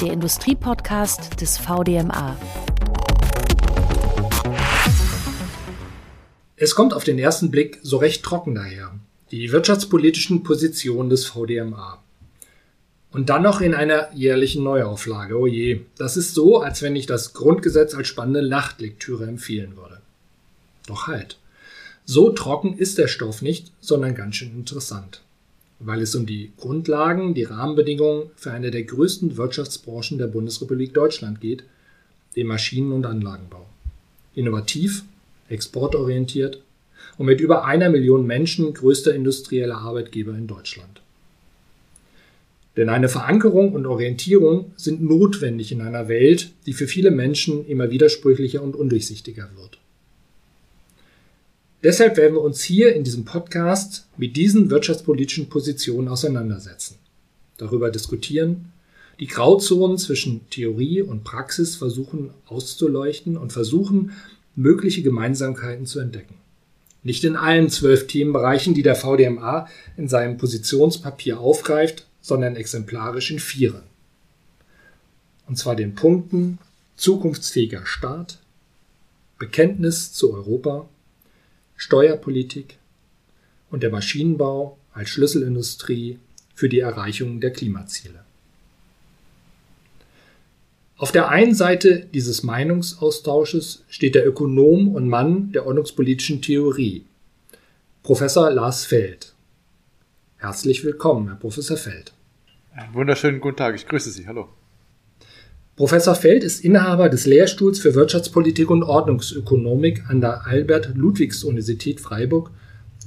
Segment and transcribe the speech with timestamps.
[0.00, 2.36] der Industriepodcast des VDMA.
[6.56, 8.94] Es kommt auf den ersten Blick so recht trocken daher,
[9.30, 12.02] die wirtschaftspolitischen Positionen des VDMA.
[13.10, 15.38] Und dann noch in einer jährlichen Neuauflage.
[15.38, 20.00] Oh je, das ist so, als wenn ich das Grundgesetz als spannende Nachtlektüre empfehlen würde.
[20.86, 21.38] Doch halt.
[22.06, 25.22] So trocken ist der Stoff nicht, sondern ganz schön interessant.
[25.80, 31.40] Weil es um die Grundlagen, die Rahmenbedingungen für eine der größten Wirtschaftsbranchen der Bundesrepublik Deutschland
[31.40, 31.64] geht,
[32.36, 33.66] den Maschinen- und Anlagenbau.
[34.34, 35.04] Innovativ,
[35.48, 36.62] exportorientiert
[37.18, 41.00] und mit über einer Million Menschen größter industrieller Arbeitgeber in Deutschland.
[42.76, 47.90] Denn eine Verankerung und Orientierung sind notwendig in einer Welt, die für viele Menschen immer
[47.90, 49.79] widersprüchlicher und undurchsichtiger wird.
[51.82, 56.96] Deshalb werden wir uns hier in diesem Podcast mit diesen wirtschaftspolitischen Positionen auseinandersetzen,
[57.56, 58.70] darüber diskutieren,
[59.18, 64.12] die Grauzonen zwischen Theorie und Praxis versuchen auszuleuchten und versuchen,
[64.56, 66.34] mögliche Gemeinsamkeiten zu entdecken.
[67.02, 73.38] Nicht in allen zwölf Themenbereichen, die der VDMA in seinem Positionspapier aufgreift, sondern exemplarisch in
[73.38, 73.82] vieren.
[75.48, 76.58] Und zwar den Punkten
[76.96, 78.38] zukunftsfähiger Staat,
[79.38, 80.86] Bekenntnis zu Europa,
[81.80, 82.76] Steuerpolitik
[83.70, 86.18] und der Maschinenbau als Schlüsselindustrie
[86.54, 88.22] für die Erreichung der Klimaziele.
[90.98, 97.06] Auf der einen Seite dieses Meinungsaustausches steht der Ökonom und Mann der ordnungspolitischen Theorie,
[98.02, 99.32] Professor Lars Feld.
[100.36, 102.12] Herzlich willkommen, Herr Professor Feld.
[102.74, 104.26] Einen wunderschönen guten Tag, ich grüße Sie.
[104.26, 104.50] Hallo.
[105.80, 112.50] Professor Feld ist Inhaber des Lehrstuhls für Wirtschaftspolitik und Ordnungsökonomik an der Albert-Ludwigs-Universität Freiburg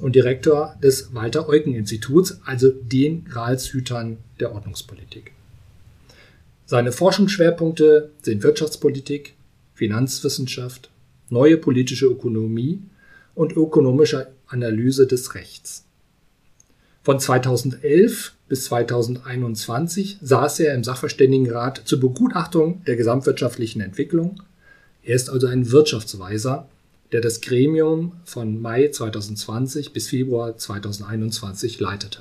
[0.00, 5.30] und Direktor des Walter-Eucken-Instituts, also den Gralshütern der Ordnungspolitik.
[6.66, 9.34] Seine Forschungsschwerpunkte sind Wirtschaftspolitik,
[9.74, 10.90] Finanzwissenschaft,
[11.30, 12.82] neue politische Ökonomie
[13.36, 15.84] und ökonomische Analyse des Rechts.
[17.04, 24.40] Von 2011 bis 2021 saß er im Sachverständigenrat zur Begutachtung der gesamtwirtschaftlichen Entwicklung.
[25.02, 26.66] Er ist also ein Wirtschaftsweiser,
[27.12, 32.20] der das Gremium von Mai 2020 bis Februar 2021 leitete.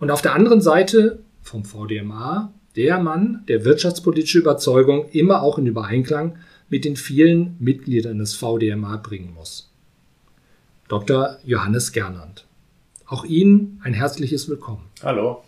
[0.00, 5.66] Und auf der anderen Seite vom VDMA der Mann, der wirtschaftspolitische Überzeugung immer auch in
[5.66, 6.38] Übereinklang
[6.68, 9.71] mit den vielen Mitgliedern des VDMA bringen muss.
[10.92, 11.38] Dr.
[11.42, 12.44] Johannes Gernand.
[13.06, 14.90] Auch Ihnen ein herzliches Willkommen.
[15.02, 15.42] Hallo.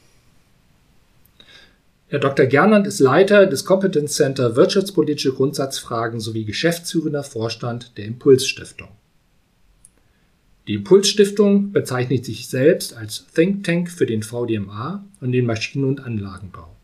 [2.09, 2.47] Herr Dr.
[2.47, 8.89] Gernand ist Leiter des Competence Center Wirtschaftspolitische Grundsatzfragen sowie geschäftsführender Vorstand der Impulsstiftung.
[10.67, 16.01] Die Impulsstiftung bezeichnet sich selbst als Think Tank für den VDMA und den Maschinen- und
[16.01, 16.75] Anlagenbau.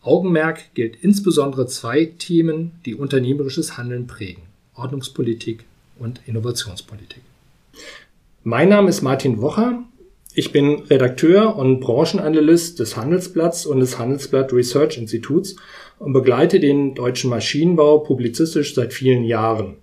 [0.00, 4.42] Augenmerk gilt insbesondere zwei Themen, die unternehmerisches Handeln prägen:
[4.74, 5.64] Ordnungspolitik
[6.00, 7.22] und Innovationspolitik.
[8.44, 9.84] Mein Name ist Martin Wocher.
[10.34, 15.54] Ich bin Redakteur und Branchenanalyst des Handelsblatts und des Handelsblatt Research Instituts
[16.00, 19.76] und begleite den deutschen Maschinenbau publizistisch seit vielen Jahren.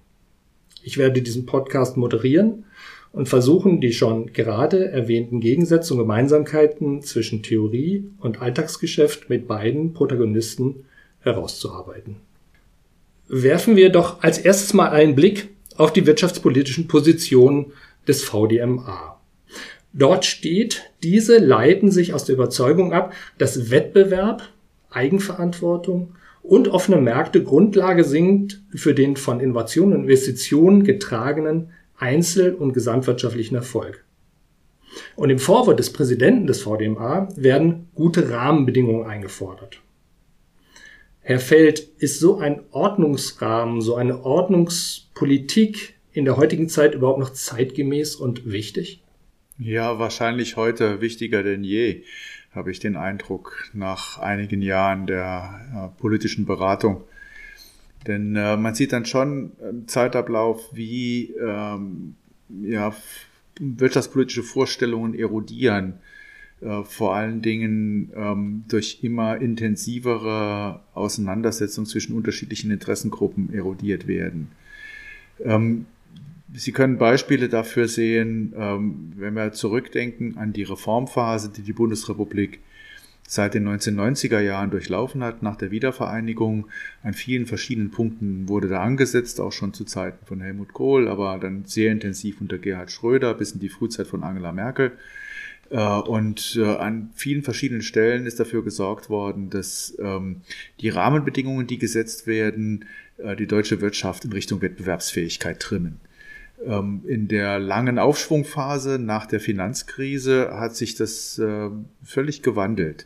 [0.83, 2.66] Ich werde diesen Podcast moderieren
[3.13, 9.94] und versuchen, die schon gerade erwähnten Gegensätze und Gemeinsamkeiten zwischen Theorie und Alltagsgeschäft mit beiden
[9.94, 10.83] Protagonisten
[11.22, 12.17] herauszuarbeiten.
[13.29, 15.47] Werfen wir doch als erstes mal einen Blick
[15.79, 17.72] auf die wirtschaftspolitischen Positionen
[18.07, 19.17] des VDMA.
[19.94, 24.44] Dort steht, diese leiten sich aus der Überzeugung ab, dass Wettbewerb,
[24.91, 32.73] Eigenverantwortung und offene Märkte Grundlage sind für den von Innovationen und Investitionen getragenen einzel- und
[32.73, 34.03] gesamtwirtschaftlichen Erfolg.
[35.16, 39.81] Und im Vorwort des Präsidenten des VDMA werden gute Rahmenbedingungen eingefordert.
[41.29, 47.34] Herr Feld, ist so ein Ordnungsrahmen, so eine Ordnungspolitik in der heutigen Zeit überhaupt noch
[47.34, 49.03] zeitgemäß und wichtig?
[49.59, 52.02] Ja, wahrscheinlich heute wichtiger denn je,
[52.52, 57.03] habe ich den Eindruck, nach einigen Jahren der äh, politischen Beratung.
[58.08, 62.16] Denn äh, man sieht dann schon im Zeitablauf, wie ähm,
[62.64, 62.91] ja,
[63.59, 65.99] wirtschaftspolitische Vorstellungen erodieren,
[66.61, 74.52] äh, vor allen Dingen ähm, durch immer intensivere Auseinandersetzungen zwischen unterschiedlichen Interessengruppen erodiert werden.
[75.44, 75.85] Ähm,
[76.52, 82.59] Sie können Beispiele dafür sehen, ähm, wenn wir zurückdenken an die Reformphase, die die Bundesrepublik
[83.28, 86.66] seit den 1990er Jahren durchlaufen hat, nach der Wiedervereinigung.
[87.03, 91.38] An vielen verschiedenen Punkten wurde da angesetzt, auch schon zu Zeiten von Helmut Kohl, aber
[91.38, 94.94] dann sehr intensiv unter Gerhard Schröder bis in die Frühzeit von Angela Merkel.
[95.69, 100.41] Äh, und äh, an vielen verschiedenen Stellen ist dafür gesorgt worden, dass ähm,
[100.79, 102.85] die Rahmenbedingungen, die gesetzt werden,
[103.17, 105.99] äh, die deutsche Wirtschaft in Richtung Wettbewerbsfähigkeit trimmen.
[106.66, 111.41] Ähm, in der langen Aufschwungphase nach der Finanzkrise hat sich das
[112.03, 113.05] völlig gewandelt.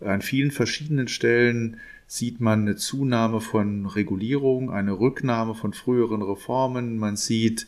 [0.00, 6.98] An vielen verschiedenen Stellen sieht man eine Zunahme von Regulierung, eine Rücknahme von früheren Reformen.
[6.98, 7.66] Man sieht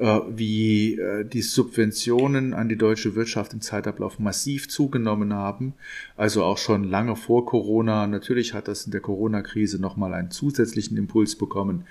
[0.00, 5.74] wie äh, die Subventionen an die deutsche Wirtschaft im Zeitablauf massiv zugenommen haben.
[6.16, 8.06] Also auch schon lange vor Corona.
[8.06, 11.84] Natürlich hat das in der Corona-Krise nochmal einen zusätzlichen Impuls bekommen.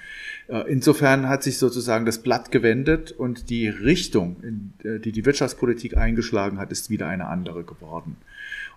[0.48, 4.38] Äh, insofern hat sich sozusagen das Blatt gewendet und die Richtung,
[4.84, 8.16] die die Wirtschaftspolitik eingeschlagen hat, ist wieder eine andere geworden.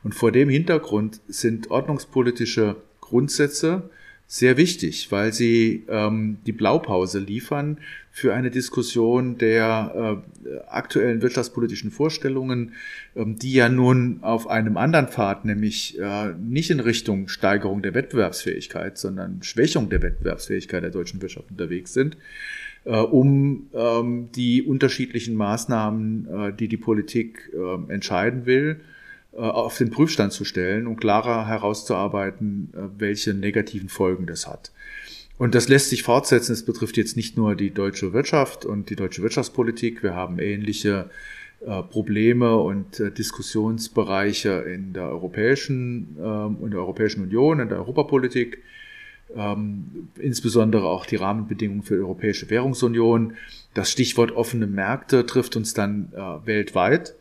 [0.05, 3.91] Und vor dem Hintergrund sind ordnungspolitische Grundsätze,
[4.33, 7.77] sehr wichtig, weil sie ähm, die Blaupause liefern
[8.11, 12.73] für eine Diskussion der äh, aktuellen wirtschaftspolitischen Vorstellungen,
[13.15, 17.93] ähm, die ja nun auf einem anderen Pfad, nämlich äh, nicht in Richtung Steigerung der
[17.93, 22.17] Wettbewerbsfähigkeit, sondern Schwächung der Wettbewerbsfähigkeit der deutschen Wirtschaft unterwegs sind,
[22.85, 28.81] äh, um ähm, die unterschiedlichen Maßnahmen, äh, die die Politik äh, entscheiden will,
[29.37, 34.73] auf den Prüfstand zu stellen und klarer herauszuarbeiten, äh, welche negativen Folgen das hat.
[35.39, 36.53] Und das lässt sich fortsetzen.
[36.53, 40.03] Es betrifft jetzt nicht nur die deutsche Wirtschaft und die deutsche Wirtschaftspolitik.
[40.03, 41.11] Wir haben ähnliche
[41.61, 48.63] äh, Probleme und Diskussionsbereiche in der europäischen, ähm, in der Europäischen Union, in der Europapolitik.
[49.35, 53.33] Ähm, insbesondere auch die Rahmenbedingungen für die Europäische Währungsunion.
[53.73, 56.13] Das Stichwort offene Märkte trifft uns dann
[56.45, 57.15] weltweit.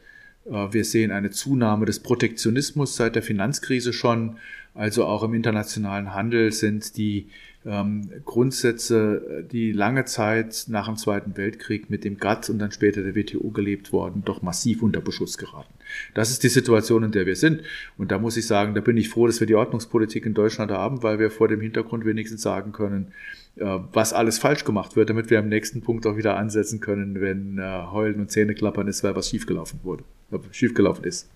[0.52, 4.38] Äh, wir sehen eine Zunahme des Protektionismus seit der Finanzkrise schon.
[4.74, 7.28] Also auch im internationalen Handel sind die
[7.66, 13.04] ähm, Grundsätze, die lange Zeit nach dem Zweiten Weltkrieg mit dem GATT und dann später
[13.04, 15.74] der WTO gelebt worden, doch massiv unter Beschuss geraten.
[16.14, 17.62] Das ist die Situation, in der wir sind.
[17.98, 20.72] Und da muss ich sagen, da bin ich froh, dass wir die Ordnungspolitik in Deutschland
[20.72, 23.12] haben, weil wir vor dem Hintergrund wenigstens sagen können,
[23.56, 27.58] was alles falsch gemacht wird, damit wir am nächsten Punkt auch wieder ansetzen können, wenn
[27.58, 31.28] äh, Heulen und Zähneklappern ist, weil was schiefgelaufen wurde, äh, schiefgelaufen ist.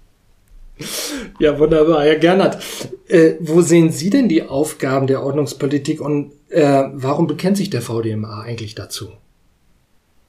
[1.39, 2.03] Ja, wunderbar.
[2.03, 2.62] Herr Gernert,
[3.07, 7.81] äh, wo sehen Sie denn die Aufgaben der Ordnungspolitik und äh, warum bekennt sich der
[7.81, 9.09] VDMA eigentlich dazu?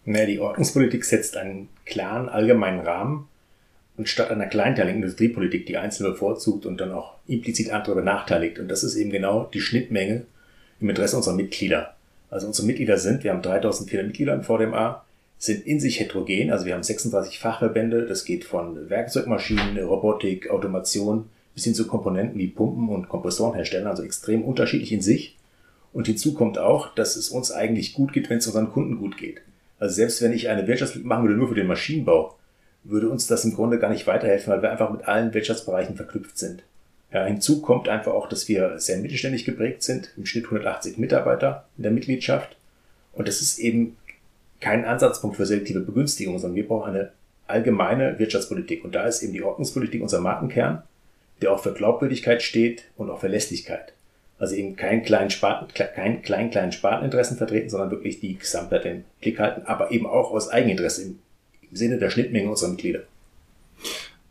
[0.04, 3.28] Naja, die Ordnungspolitik setzt einen klaren allgemeinen Rahmen
[3.96, 8.58] und statt einer kleinteiligen Industriepolitik, die Einzelne bevorzugt und dann auch implizit andere benachteiligt.
[8.58, 10.26] Und das ist eben genau die Schnittmenge
[10.80, 11.94] im Interesse unserer Mitglieder.
[12.30, 15.04] Also unsere Mitglieder sind, wir haben 3400 Mitglieder im VDMA,
[15.38, 16.50] sind in sich heterogen.
[16.50, 18.06] Also wir haben 36 Fachverbände.
[18.06, 23.88] Das geht von Werkzeugmaschinen, Robotik, Automation bis hin zu Komponenten wie Pumpen und Kompressorenherstellern.
[23.88, 25.36] Also extrem unterschiedlich in sich.
[25.92, 29.16] Und hinzu kommt auch, dass es uns eigentlich gut geht, wenn es unseren Kunden gut
[29.16, 29.40] geht.
[29.78, 32.36] Also selbst wenn ich eine Wirtschaftspflicht machen würde nur für den Maschinenbau,
[32.84, 36.38] würde uns das im Grunde gar nicht weiterhelfen, weil wir einfach mit allen Wirtschaftsbereichen verknüpft
[36.38, 36.62] sind.
[37.16, 41.64] Ja, hinzu kommt einfach auch, dass wir sehr mittelständig geprägt sind, im Schnitt 180 Mitarbeiter
[41.78, 42.58] in der Mitgliedschaft.
[43.14, 43.96] Und das ist eben
[44.60, 47.12] kein Ansatzpunkt für selektive Begünstigung, sondern wir brauchen eine
[47.46, 48.84] allgemeine Wirtschaftspolitik.
[48.84, 50.82] Und da ist eben die Ordnungspolitik unser Markenkern,
[51.40, 53.94] der auch für Glaubwürdigkeit steht und auch Verlässlichkeit.
[54.38, 59.04] Also eben kein kleinen Sparten, kein klein, kleinen Sparteninteressen vertreten, sondern wirklich die Gesamtheit im
[59.22, 61.18] Blick halten, aber eben auch aus Eigeninteresse im
[61.72, 63.04] Sinne der Schnittmenge unserer Mitglieder.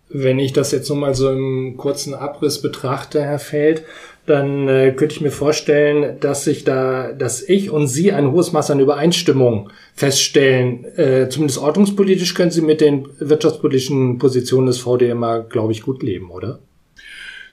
[0.09, 3.83] Wenn ich das jetzt nochmal so im kurzen Abriss betrachte, Herr Feld,
[4.25, 8.51] dann äh, könnte ich mir vorstellen, dass sich da, dass ich und Sie ein hohes
[8.51, 10.85] Maß an Übereinstimmung feststellen.
[10.97, 16.31] Äh, zumindest ordnungspolitisch können Sie mit den wirtschaftspolitischen Positionen des VDMA, glaube ich, gut leben,
[16.31, 16.59] oder?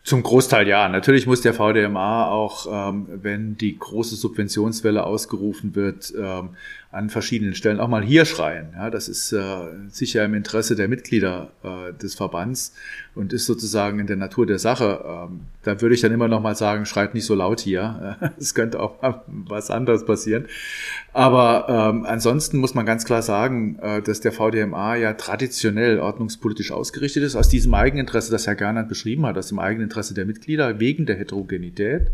[0.05, 0.89] Zum Großteil ja.
[0.89, 6.51] Natürlich muss der VDMA auch, ähm, wenn die große Subventionswelle ausgerufen wird, ähm,
[6.93, 8.69] an verschiedenen Stellen auch mal hier schreien.
[8.75, 9.41] Ja, das ist äh,
[9.89, 12.75] sicher im Interesse der Mitglieder äh, des Verbands
[13.15, 15.03] und ist sozusagen in der Natur der Sache.
[15.07, 18.19] Ähm, da würde ich dann immer noch mal sagen, schreit nicht so laut hier.
[18.39, 18.97] Es könnte auch
[19.27, 20.47] was anderes passieren.
[21.15, 26.73] Aber ähm, ansonsten muss man ganz klar sagen, äh, dass der VDMA ja traditionell ordnungspolitisch
[26.73, 30.79] ausgerichtet ist, aus diesem Eigeninteresse, das Herr Gernand beschrieben hat, aus dem Eigeninteresse der Mitglieder,
[30.79, 32.09] wegen der Heterogenität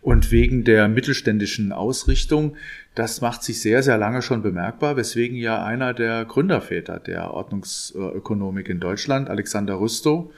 [0.00, 2.56] und wegen der mittelständischen Ausrichtung
[2.94, 8.68] das macht sich sehr, sehr lange schon bemerkbar, weswegen ja einer der Gründerväter der Ordnungsökonomik
[8.68, 10.30] in Deutschland, Alexander Rüstow,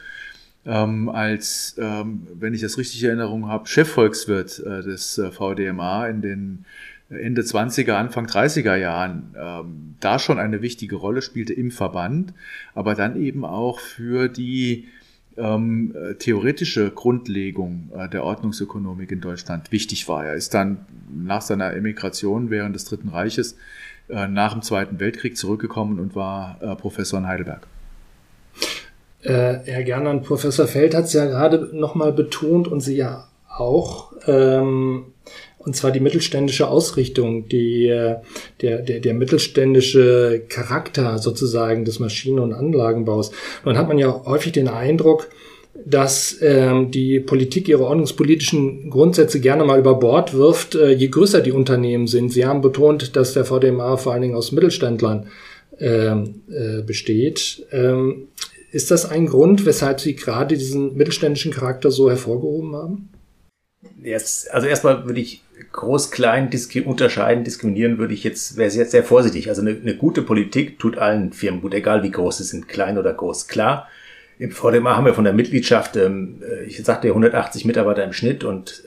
[0.64, 6.06] ähm, als, ähm, wenn ich das richtig in Erinnerung habe, Chefvolkswirt äh, des äh, VDMA
[6.06, 6.64] in den
[7.10, 12.32] Ende 20er, Anfang 30er Jahren ähm, da schon eine wichtige Rolle spielte im Verband,
[12.74, 14.88] aber dann eben auch für die
[15.36, 20.24] ähm, äh, theoretische Grundlegung äh, der Ordnungsökonomik in Deutschland wichtig war.
[20.24, 23.56] Er ist dann nach seiner Emigration während des Dritten Reiches
[24.08, 27.66] äh, nach dem Zweiten Weltkrieg zurückgekommen und war äh, Professor in Heidelberg.
[29.22, 34.12] Äh, Herr Gernand, Professor Feld hat es ja gerade nochmal betont und Sie ja auch.
[34.26, 35.13] Ähm,
[35.64, 38.16] und zwar die mittelständische Ausrichtung, die, äh,
[38.60, 43.30] der, der, der mittelständische Charakter sozusagen des Maschinen- und Anlagenbaus.
[43.64, 45.28] Nun hat man ja häufig den Eindruck,
[45.84, 51.40] dass ähm, die Politik ihre ordnungspolitischen Grundsätze gerne mal über Bord wirft, äh, je größer
[51.40, 52.32] die Unternehmen sind.
[52.32, 55.26] Sie haben betont, dass der VDMA vor allen Dingen aus Mittelständlern
[55.80, 57.66] ähm, äh, besteht.
[57.72, 58.28] Ähm,
[58.70, 63.08] ist das ein Grund, weshalb Sie gerade diesen mittelständischen Charakter so hervorgehoben haben?
[64.02, 65.43] Jetzt, also erstmal würde ich
[65.74, 69.48] groß, klein diski unterscheiden, diskriminieren würde ich jetzt, wäre jetzt sehr vorsichtig.
[69.48, 72.96] Also eine, eine gute Politik tut allen Firmen gut, egal wie groß sie sind, klein
[72.96, 73.48] oder groß.
[73.48, 73.88] Klar,
[74.38, 78.12] im VDMA haben wir von der Mitgliedschaft, ähm, äh, ich sagte ja 180 Mitarbeiter im
[78.12, 78.84] Schnitt und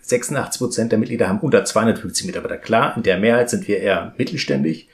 [0.00, 2.56] 86 Prozent der Mitglieder haben unter 250 Mitarbeiter.
[2.56, 4.88] Klar, in der Mehrheit sind wir eher mittelständig,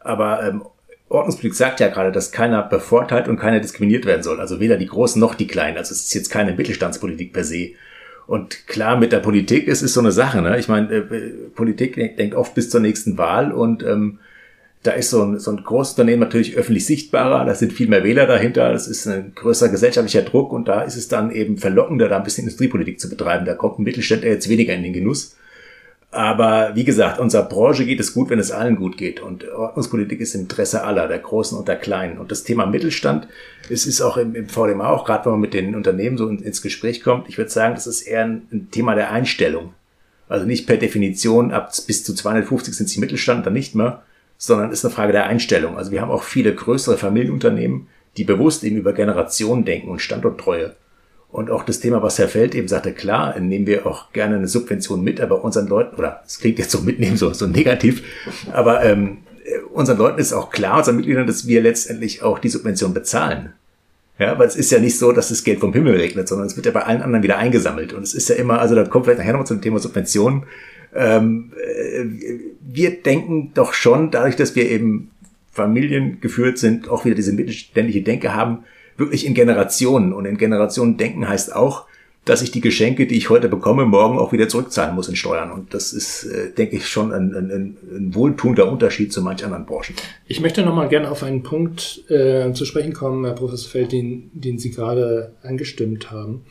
[0.00, 0.64] aber ähm,
[1.08, 4.40] Ordnungspolitik sagt ja gerade, dass keiner bevorteilt und keiner diskriminiert werden soll.
[4.40, 5.76] Also weder die Großen noch die Kleinen.
[5.76, 7.70] Also es ist jetzt keine Mittelstandspolitik per se.
[8.30, 10.40] Und klar, mit der Politik es ist so eine Sache.
[10.40, 10.56] Ne?
[10.56, 11.00] Ich meine, äh,
[11.52, 14.20] Politik denkt oft bis zur nächsten Wahl und ähm,
[14.84, 18.04] da ist so ein, so ein großes Unternehmen natürlich öffentlich sichtbarer, da sind viel mehr
[18.04, 22.08] Wähler dahinter, das ist ein größerer gesellschaftlicher Druck und da ist es dann eben verlockender,
[22.08, 23.46] da ein bisschen Industriepolitik zu betreiben.
[23.46, 25.34] Da kommt ein Mittelständler jetzt weniger in den Genuss.
[26.12, 29.20] Aber wie gesagt, unserer Branche geht es gut, wenn es allen gut geht.
[29.20, 32.18] Und Ordnungspolitik ist im Interesse aller, der Großen und der Kleinen.
[32.18, 33.28] Und das Thema Mittelstand,
[33.68, 36.62] es ist auch im, im VDMA, auch gerade wenn man mit den Unternehmen so ins
[36.62, 39.72] Gespräch kommt, ich würde sagen, das ist eher ein, ein Thema der Einstellung.
[40.28, 44.02] Also nicht per Definition, ab bis zu 250 sind sie Mittelstand, dann nicht mehr,
[44.36, 45.76] sondern ist eine Frage der Einstellung.
[45.76, 47.86] Also wir haben auch viele größere Familienunternehmen,
[48.16, 50.74] die bewusst eben über Generationen denken und Standorttreue.
[51.32, 54.48] Und auch das Thema, was Herr Feld eben sagte, klar, nehmen wir auch gerne eine
[54.48, 58.02] Subvention mit, aber unseren Leuten, oder es klingt jetzt so mitnehmen, so, so negativ,
[58.52, 59.18] aber ähm,
[59.72, 63.52] unseren Leuten ist auch klar, unseren Mitgliedern, dass wir letztendlich auch die Subvention bezahlen.
[64.18, 66.54] Ja, weil es ist ja nicht so, dass das Geld vom Himmel regnet, sondern es
[66.54, 67.94] wird ja bei allen anderen wieder eingesammelt.
[67.94, 70.42] Und es ist ja immer, also da kommt vielleicht nachher noch zum Thema Subventionen.
[70.94, 72.04] Ähm, äh,
[72.60, 75.10] wir denken doch schon, dadurch, dass wir eben
[75.50, 78.64] Familien geführt sind, auch wieder diese mittelständische Denke haben,
[79.00, 80.12] wirklich in Generationen.
[80.12, 81.86] Und in Generationen denken heißt auch,
[82.24, 85.50] dass ich die Geschenke, die ich heute bekomme, morgen auch wieder zurückzahlen muss in Steuern.
[85.50, 89.64] Und das ist, äh, denke ich, schon ein, ein, ein wohltuender Unterschied zu manch anderen
[89.64, 89.94] Branchen.
[90.26, 94.30] Ich möchte nochmal gerne auf einen Punkt äh, zu sprechen kommen, Herr Professor Feld, den,
[94.34, 96.42] den Sie gerade angestimmt haben.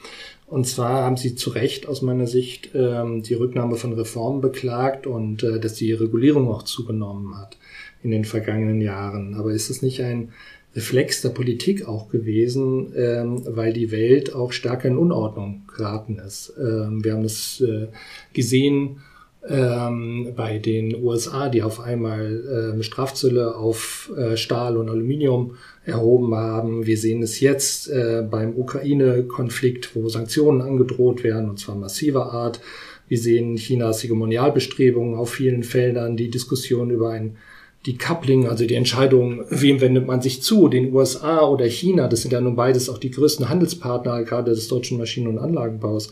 [0.48, 5.06] Und zwar haben Sie zu Recht aus meiner Sicht ähm, die Rücknahme von Reformen beklagt
[5.06, 7.58] und äh, dass die Regulierung auch zugenommen hat
[8.02, 9.36] in den vergangenen Jahren.
[9.36, 10.30] Aber ist es nicht ein
[10.76, 16.54] Reflex der Politik auch gewesen, ähm, weil die Welt auch stärker in Unordnung geraten ist?
[16.60, 17.88] Ähm, wir haben es äh,
[18.34, 19.02] gesehen
[19.48, 26.86] ähm, bei den USA, die auf einmal Strafzölle auf äh, Stahl und Aluminium erhoben haben.
[26.86, 32.60] Wir sehen es jetzt äh, beim Ukraine-Konflikt, wo Sanktionen angedroht werden, und zwar massiver Art.
[33.08, 37.38] Wir sehen Chinas Hegemonialbestrebungen auf vielen Feldern, die Diskussion über ein
[37.86, 42.22] die Coupling, also die Entscheidung, wem wendet man sich zu, den USA oder China, das
[42.22, 46.12] sind ja nun beides auch die größten Handelspartner gerade des deutschen Maschinen- und Anlagenbaus.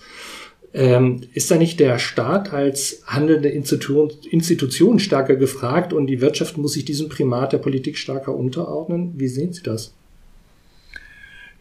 [0.73, 6.57] Ähm, ist da nicht der Staat als handelnde Institution, Institution stärker gefragt und die Wirtschaft
[6.57, 9.13] muss sich diesem Primat der Politik stärker unterordnen?
[9.17, 9.93] Wie sehen Sie das?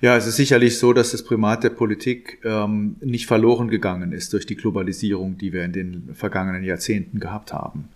[0.01, 4.33] Ja, es ist sicherlich so, dass das Primat der Politik ähm, nicht verloren gegangen ist
[4.33, 7.89] durch die Globalisierung, die wir in den vergangenen Jahrzehnten gehabt haben.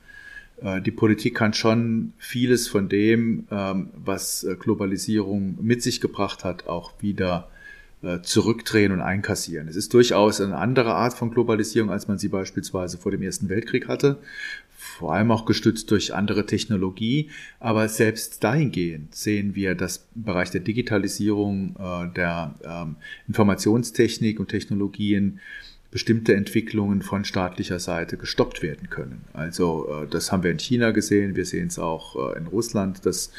[0.62, 6.44] Äh, die Politik kann schon vieles von dem, ähm, was äh, Globalisierung mit sich gebracht
[6.44, 7.48] hat, auch wieder
[8.02, 9.68] äh, zurückdrehen und einkassieren.
[9.68, 13.48] Es ist durchaus eine andere Art von Globalisierung, als man sie beispielsweise vor dem Ersten
[13.48, 14.18] Weltkrieg hatte,
[14.76, 17.30] vor allem auch gestützt durch andere Technologie.
[17.58, 21.74] Aber selbst dahingehend sehen wir, dass im Bereich der Digitalisierung,
[22.16, 22.96] der ähm,
[23.28, 25.38] Informationstechnik und Technologien
[25.90, 29.24] bestimmte Entwicklungen von staatlicher Seite gestoppt werden können.
[29.32, 33.32] Also äh, das haben wir in China gesehen, wir sehen es auch in Russland, dass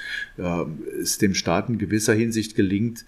[1.02, 3.06] es dem Staat in gewisser Hinsicht gelingt,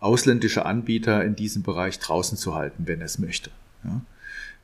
[0.00, 3.50] ausländische Anbieter in diesem Bereich draußen zu halten, wenn es möchte.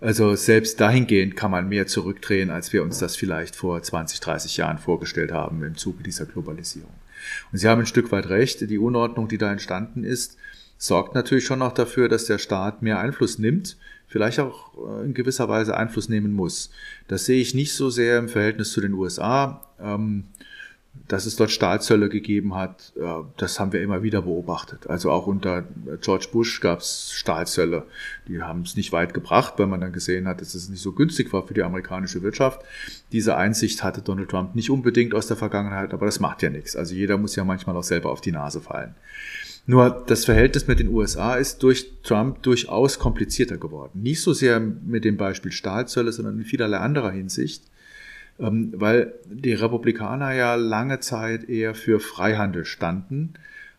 [0.00, 4.56] Also selbst dahingehend kann man mehr zurückdrehen, als wir uns das vielleicht vor 20, 30
[4.56, 6.92] Jahren vorgestellt haben im Zuge dieser Globalisierung.
[7.50, 10.36] Und Sie haben ein Stück weit recht, die Unordnung, die da entstanden ist,
[10.76, 13.76] sorgt natürlich schon auch dafür, dass der Staat mehr Einfluss nimmt,
[14.08, 16.70] vielleicht auch äh, in gewisser Weise Einfluss nehmen muss.
[17.06, 19.64] Das sehe ich nicht so sehr im Verhältnis zu den USA.
[19.80, 20.24] Ähm,
[21.06, 22.92] dass es dort Stahlzölle gegeben hat,
[23.36, 24.88] das haben wir immer wieder beobachtet.
[24.88, 25.64] Also auch unter
[26.00, 27.84] George Bush gab es Stahlzölle.
[28.26, 30.92] Die haben es nicht weit gebracht, weil man dann gesehen hat, dass es nicht so
[30.92, 32.62] günstig war für die amerikanische Wirtschaft.
[33.12, 36.76] Diese Einsicht hatte Donald Trump nicht unbedingt aus der Vergangenheit, aber das macht ja nichts.
[36.76, 38.94] Also jeder muss ja manchmal auch selber auf die Nase fallen.
[39.70, 44.00] Nur das Verhältnis mit den USA ist durch Trump durchaus komplizierter geworden.
[44.02, 47.64] Nicht so sehr mit dem Beispiel Stahlzölle, sondern in vielerlei anderer Hinsicht,
[48.38, 53.34] ähm, weil die Republikaner ja lange Zeit eher für Freihandel standen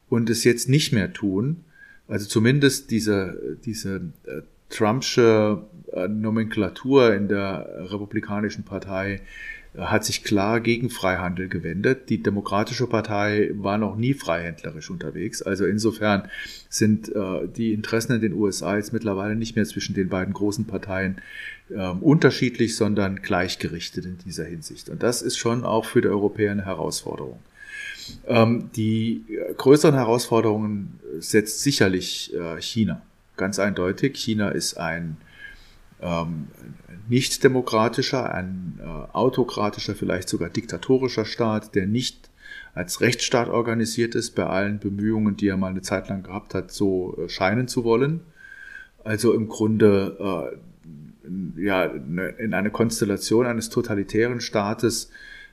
[0.09, 1.63] und es jetzt nicht mehr tun.
[2.07, 3.95] Also zumindest diese, diese
[4.27, 9.21] äh, Trumpsche äh, Nomenklatur in der Republikanischen Partei
[9.77, 12.09] hat sich klar gegen Freihandel gewendet.
[12.09, 15.41] Die Demokratische Partei war noch nie freihändlerisch unterwegs.
[15.41, 16.27] Also insofern
[16.69, 20.65] sind äh, die Interessen in den USA jetzt mittlerweile nicht mehr zwischen den beiden großen
[20.65, 21.21] Parteien
[21.69, 24.89] äh, unterschiedlich, sondern gleichgerichtet in dieser Hinsicht.
[24.89, 27.39] Und das ist schon auch für die Europäer eine Herausforderung.
[28.27, 29.23] Ähm, die
[29.57, 33.03] größeren Herausforderungen setzt sicherlich äh, China.
[33.37, 34.17] Ganz eindeutig.
[34.17, 35.17] China ist ein
[36.01, 36.47] ähm,
[37.09, 42.29] nicht demokratischer, ein äh, autokratischer, vielleicht sogar diktatorischer Staat, der nicht
[42.73, 46.71] als Rechtsstaat organisiert ist, bei allen Bemühungen, die er mal eine Zeit lang gehabt hat,
[46.71, 48.21] so äh, scheinen zu wollen.
[49.03, 50.57] Also im Grunde äh,
[51.57, 55.09] ja, ne, in eine Konstellation eines totalitären Staates,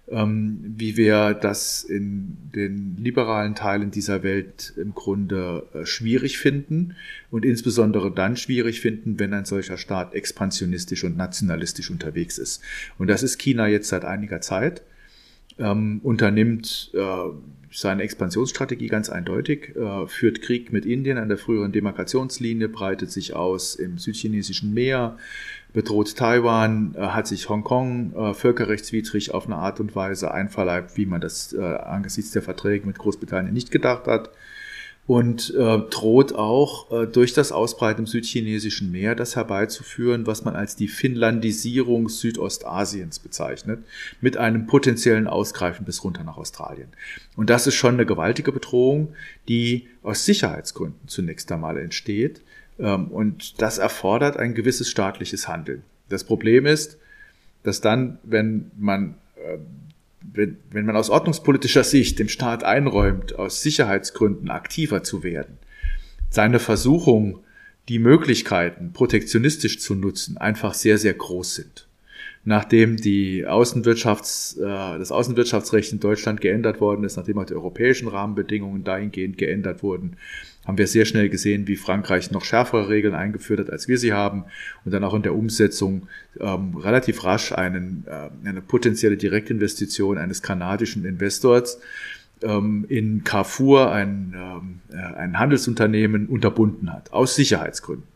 [0.09, 6.95] ähm, wie wir das in den liberalen Teilen dieser Welt im Grunde äh, schwierig finden
[7.31, 12.63] und insbesondere dann schwierig finden, wenn ein solcher Staat expansionistisch und nationalistisch unterwegs ist.
[12.99, 14.83] Und das ist China jetzt seit einiger Zeit.
[15.59, 17.31] Ähm, unternimmt äh,
[17.73, 23.35] seine Expansionsstrategie ganz eindeutig, äh, führt Krieg mit Indien an der früheren Demarkationslinie, breitet sich
[23.35, 25.17] aus im südchinesischen Meer,
[25.77, 31.05] bedroht Taiwan, äh, hat sich Hongkong äh, völkerrechtswidrig auf eine Art und Weise einverleibt, wie
[31.05, 34.31] man das äh, angesichts der Verträge mit Großbritannien nicht gedacht hat.
[35.09, 40.89] Und droht auch durch das Ausbreiten im südchinesischen Meer das herbeizuführen, was man als die
[40.89, 43.85] Finnlandisierung Südostasiens bezeichnet,
[44.21, 46.89] mit einem potenziellen Ausgreifen bis runter nach Australien.
[47.37, 49.15] Und das ist schon eine gewaltige Bedrohung,
[49.49, 52.41] die aus Sicherheitsgründen zunächst einmal entsteht
[52.85, 55.83] und das erfordert ein gewisses staatliches Handeln.
[56.09, 56.99] Das Problem ist,
[57.63, 59.59] dass dann, wenn man, äh,
[60.33, 65.59] wenn, wenn man aus ordnungspolitischer Sicht dem Staat einräumt, aus Sicherheitsgründen aktiver zu werden,
[66.31, 67.41] seine Versuchung,
[67.89, 71.87] die Möglichkeiten protektionistisch zu nutzen, einfach sehr, sehr groß sind.
[72.45, 78.07] Nachdem die Außenwirtschafts, äh, das Außenwirtschaftsrecht in Deutschland geändert worden ist, nachdem auch die europäischen
[78.07, 80.17] Rahmenbedingungen dahingehend geändert wurden,
[80.67, 84.13] haben wir sehr schnell gesehen, wie Frankreich noch schärfere Regeln eingeführt hat, als wir sie
[84.13, 84.45] haben
[84.85, 86.09] und dann auch in der Umsetzung
[86.41, 91.81] ähm, relativ rasch einen, äh, eine potenzielle Direktinvestition eines kanadischen Investors
[92.43, 98.09] ähm, in Carrefour, ein, ähm, äh, ein Handelsunternehmen, unterbunden hat, aus Sicherheitsgründen.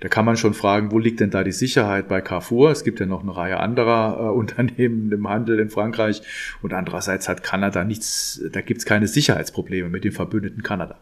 [0.00, 2.70] Da kann man schon fragen, wo liegt denn da die Sicherheit bei Carrefour?
[2.70, 6.22] Es gibt ja noch eine Reihe anderer äh, Unternehmen im Handel in Frankreich
[6.60, 10.98] und andererseits hat Kanada nichts, da gibt es keine Sicherheitsprobleme mit dem verbündeten Kanada.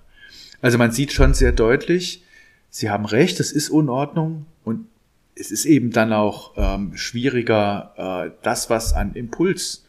[0.63, 2.23] Also man sieht schon sehr deutlich,
[2.71, 4.87] Sie haben recht, es ist Unordnung und
[5.35, 9.85] es ist eben dann auch ähm, schwieriger, äh, das, was an Impuls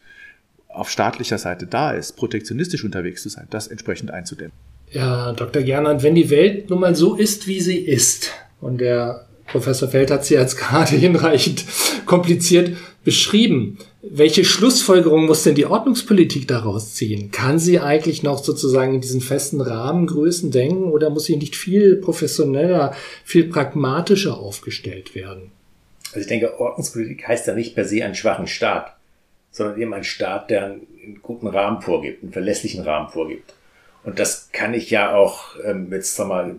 [0.68, 4.52] auf staatlicher Seite da ist, protektionistisch unterwegs zu sein, das entsprechend einzudämmen.
[4.90, 5.62] Ja, Dr.
[5.62, 8.30] Gernand, wenn die Welt nun mal so ist, wie sie ist,
[8.60, 11.64] und der Professor Feld hat sie jetzt gerade hinreichend
[12.06, 13.78] kompliziert beschrieben.
[14.02, 17.30] Welche Schlussfolgerung muss denn die Ordnungspolitik daraus ziehen?
[17.30, 21.96] Kann sie eigentlich noch sozusagen in diesen festen Rahmengrößen denken oder muss sie nicht viel
[21.96, 25.52] professioneller, viel pragmatischer aufgestellt werden?
[26.08, 28.96] Also ich denke, Ordnungspolitik heißt ja nicht per se einen schwachen Staat,
[29.50, 33.54] sondern eben ein Staat, der einen guten Rahmen vorgibt, einen verlässlichen Rahmen vorgibt.
[34.04, 36.56] Und das kann ich ja auch ähm, jetzt sag mal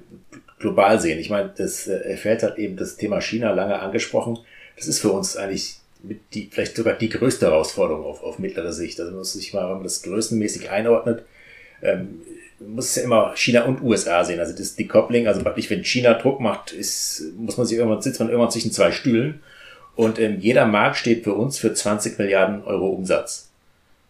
[0.63, 1.19] global sehen.
[1.19, 4.39] Ich meine, das äh, Feld hat eben das Thema China lange angesprochen.
[4.77, 8.73] Das ist für uns eigentlich mit die, vielleicht sogar die größte Herausforderung auf, auf mittlere
[8.73, 8.99] Sicht.
[8.99, 11.23] Also man muss sich mal, wenn man das größenmäßig einordnet,
[11.81, 12.21] ähm,
[12.59, 14.39] muss es ja immer China und USA sehen.
[14.39, 18.19] Also das Decoupling, also praktisch, wenn China Druck macht, ist, muss man sich irgendwann, sitzt
[18.19, 19.41] man irgendwann zwischen zwei Stühlen.
[19.95, 23.49] Und ähm, jeder Markt steht für uns für 20 Milliarden Euro Umsatz.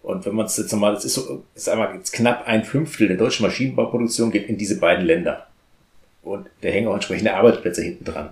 [0.04, 3.18] Und wenn man es jetzt nochmal, das ist so, ist einmal knapp ein Fünftel der
[3.18, 5.48] deutschen Maschinenbauproduktion geht in diese beiden Länder.
[6.24, 8.30] Und da hängen auch entsprechende Arbeitsplätze hinten dran.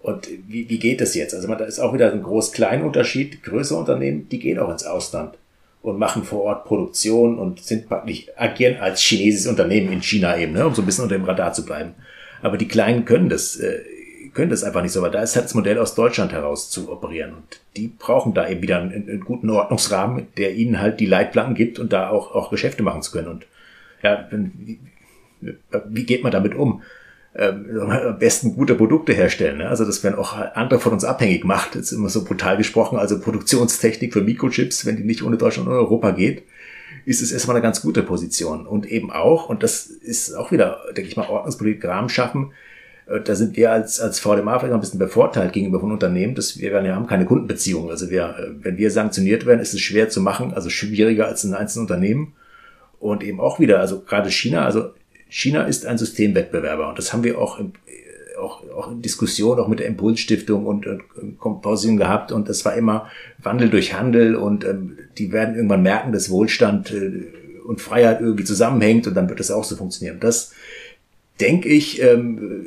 [0.00, 1.34] Und wie, wie geht das jetzt?
[1.34, 3.42] Also man, da ist auch wieder ein groß-klein Unterschied.
[3.42, 5.38] Größere Unternehmen, die gehen auch ins Ausland
[5.80, 10.52] und machen vor Ort Produktion und sind praktisch, agieren als chinesisches Unternehmen in China eben,
[10.52, 11.94] ne, um so ein bisschen unter dem Radar zu bleiben.
[12.42, 13.80] Aber die Kleinen können das, äh,
[14.34, 16.90] können das einfach nicht so, weil da ist halt das Modell aus Deutschland heraus zu
[16.90, 17.32] operieren.
[17.34, 21.54] Und die brauchen da eben wieder einen, einen guten Ordnungsrahmen, der ihnen halt die Leitplanken
[21.54, 23.28] gibt und da auch, auch Geschäfte machen zu können.
[23.28, 23.46] Und
[24.02, 24.78] ja, wie,
[25.88, 26.82] wie geht man damit um?
[27.36, 29.58] Ähm, am besten gute Produkte herstellen.
[29.58, 29.68] Ne?
[29.68, 31.74] Also das werden auch andere von uns abhängig macht.
[31.74, 32.98] Jetzt immer so brutal gesprochen.
[32.98, 36.44] Also Produktionstechnik für Mikrochips, wenn die nicht ohne Deutschland und Europa geht,
[37.06, 38.66] ist es erstmal eine ganz gute Position.
[38.66, 42.52] Und eben auch, und das ist auch wieder, denke ich mal, Ordnungspolitik Rahmen schaffen,
[43.06, 46.58] äh, da sind wir als, als VDMA vielleicht ein bisschen bevorteilt gegenüber von Unternehmen, dass
[46.58, 47.90] wir, wir haben keine Kundenbeziehungen.
[47.90, 51.44] Also wir, äh, wenn wir sanktioniert werden, ist es schwer zu machen, also schwieriger als
[51.44, 52.34] in einzelnen Unternehmen.
[53.00, 54.92] Und eben auch wieder, also gerade China, also
[55.36, 57.64] China ist ein Systemwettbewerber und das haben wir auch, äh,
[58.38, 62.74] auch, auch in Diskussion auch mit der Impulsstiftung und, und Komposition gehabt und das war
[62.74, 67.32] immer Wandel durch Handel und ähm, die werden irgendwann merken, dass Wohlstand äh,
[67.66, 70.20] und Freiheit irgendwie zusammenhängt und dann wird das auch so funktionieren.
[70.20, 70.52] Das
[71.40, 72.66] denke ich, ähm,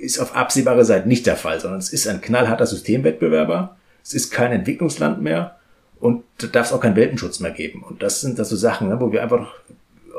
[0.00, 3.76] ist auf absehbare Zeit nicht der Fall, sondern es ist ein knallharter Systemwettbewerber.
[4.02, 5.56] Es ist kein Entwicklungsland mehr
[6.00, 7.82] und da darf es auch keinen Weltenschutz mehr geben.
[7.82, 9.52] Und das sind das so Sachen, ne, wo wir einfach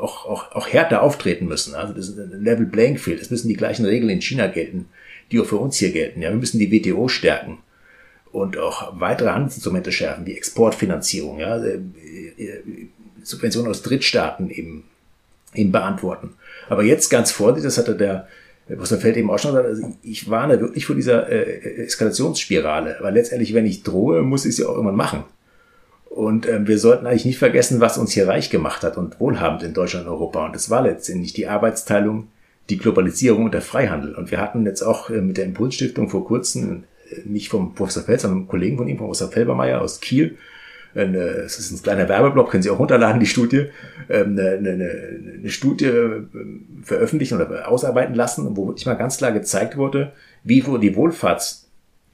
[0.00, 1.74] auch, auch, auch härter auftreten müssen.
[1.74, 3.20] Also das ist ein Level Playing Field.
[3.20, 4.86] Es müssen die gleichen Regeln in China gelten,
[5.30, 6.22] die auch für uns hier gelten.
[6.22, 7.58] Ja, wir müssen die WTO stärken
[8.32, 11.78] und auch weitere Handelsinstrumente schärfen, wie Exportfinanzierung, ja, äh,
[12.36, 12.62] äh,
[13.22, 14.84] Subventionen aus Drittstaaten eben,
[15.54, 16.34] eben beantworten.
[16.68, 18.28] Aber jetzt ganz vorsichtig, das hatte der
[18.66, 23.14] Professor Feld eben auch schon gesagt, also ich warne wirklich vor dieser äh, Eskalationsspirale, weil
[23.14, 25.24] letztendlich, wenn ich drohe, muss ich sie auch irgendwann machen.
[26.08, 29.62] Und ähm, wir sollten eigentlich nicht vergessen, was uns hier reich gemacht hat und wohlhabend
[29.62, 30.46] in Deutschland und Europa.
[30.46, 32.28] Und das war letztendlich die Arbeitsteilung,
[32.70, 34.14] die Globalisierung und der Freihandel.
[34.14, 38.02] Und wir hatten jetzt auch äh, mit der Impulsstiftung vor kurzem, äh, nicht vom Professor
[38.02, 40.36] Feld, sondern einem Kollegen von ihm, Professor Felbermeier aus Kiel,
[40.94, 43.66] es ist ein kleiner Werbeblock, können Sie auch runterladen, die Studie,
[44.08, 44.90] ähm, eine, eine,
[45.38, 46.22] eine Studie äh,
[46.82, 50.12] veröffentlichen oder ausarbeiten lassen, wo wirklich mal ganz klar gezeigt wurde,
[50.44, 50.96] wie die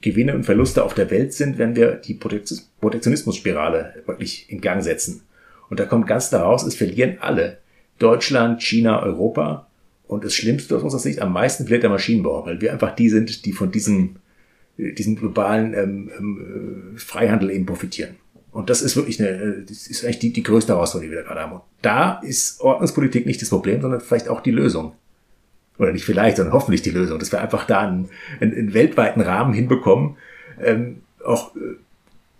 [0.05, 5.21] Wohlfahrtsgewinne und Verluste auf der Welt sind, wenn wir die Protektionismusspirale wirklich in Gang setzen.
[5.69, 7.57] Und da kommt ganz klar raus, es verlieren alle.
[7.97, 9.67] Deutschland, China, Europa.
[10.07, 13.09] Und das Schlimmste aus unserer Sicht, am meisten verliert der Maschinenbau, weil wir einfach die
[13.09, 14.17] sind, die von diesem,
[14.77, 18.15] diesem globalen ähm, ähm, Freihandel eben profitieren.
[18.51, 21.27] Und das ist wirklich eine, das ist eigentlich die, die größte Herausforderung, die wir da
[21.27, 21.53] gerade haben.
[21.53, 24.93] Und da ist Ordnungspolitik nicht das Problem, sondern vielleicht auch die Lösung.
[25.77, 28.09] Oder nicht vielleicht, sondern hoffentlich die Lösung, dass wir einfach da einen,
[28.39, 30.15] einen, einen weltweiten Rahmen hinbekommen,
[30.63, 31.59] ähm, auch äh,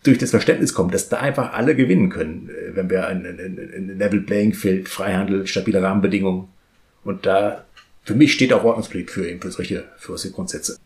[0.03, 3.97] durch das Verständnis kommen, dass da einfach alle gewinnen können, äh, wenn wir ein, ein,
[3.97, 6.47] Level Playing Field, Freihandel, stabile Rahmenbedingungen.
[7.03, 7.65] Und da,
[8.03, 10.77] für mich steht auch Ordnungspolitik für eben für solche, für solche Grundsätze.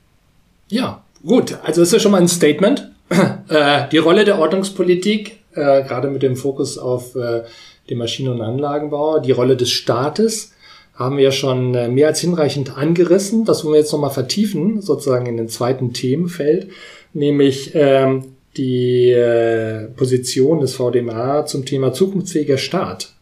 [0.70, 1.58] Ja, gut.
[1.64, 2.92] Also ist ja schon mal ein Statement.
[3.50, 9.32] Äh, die Rolle der Ordnungspolitik, gerade mit dem Fokus auf den Maschinen- und Anlagenbau, die
[9.32, 10.54] Rolle des Staates,
[11.00, 13.46] haben wir schon äh, mehr als hinreichend angerissen.
[13.46, 16.68] Das wollen wir jetzt nochmal vertiefen, sozusagen in den zweiten Themenfeld,
[17.14, 23.14] nämlich ähm, die äh, Position des VDMA zum Thema zukunftsfähiger Staat.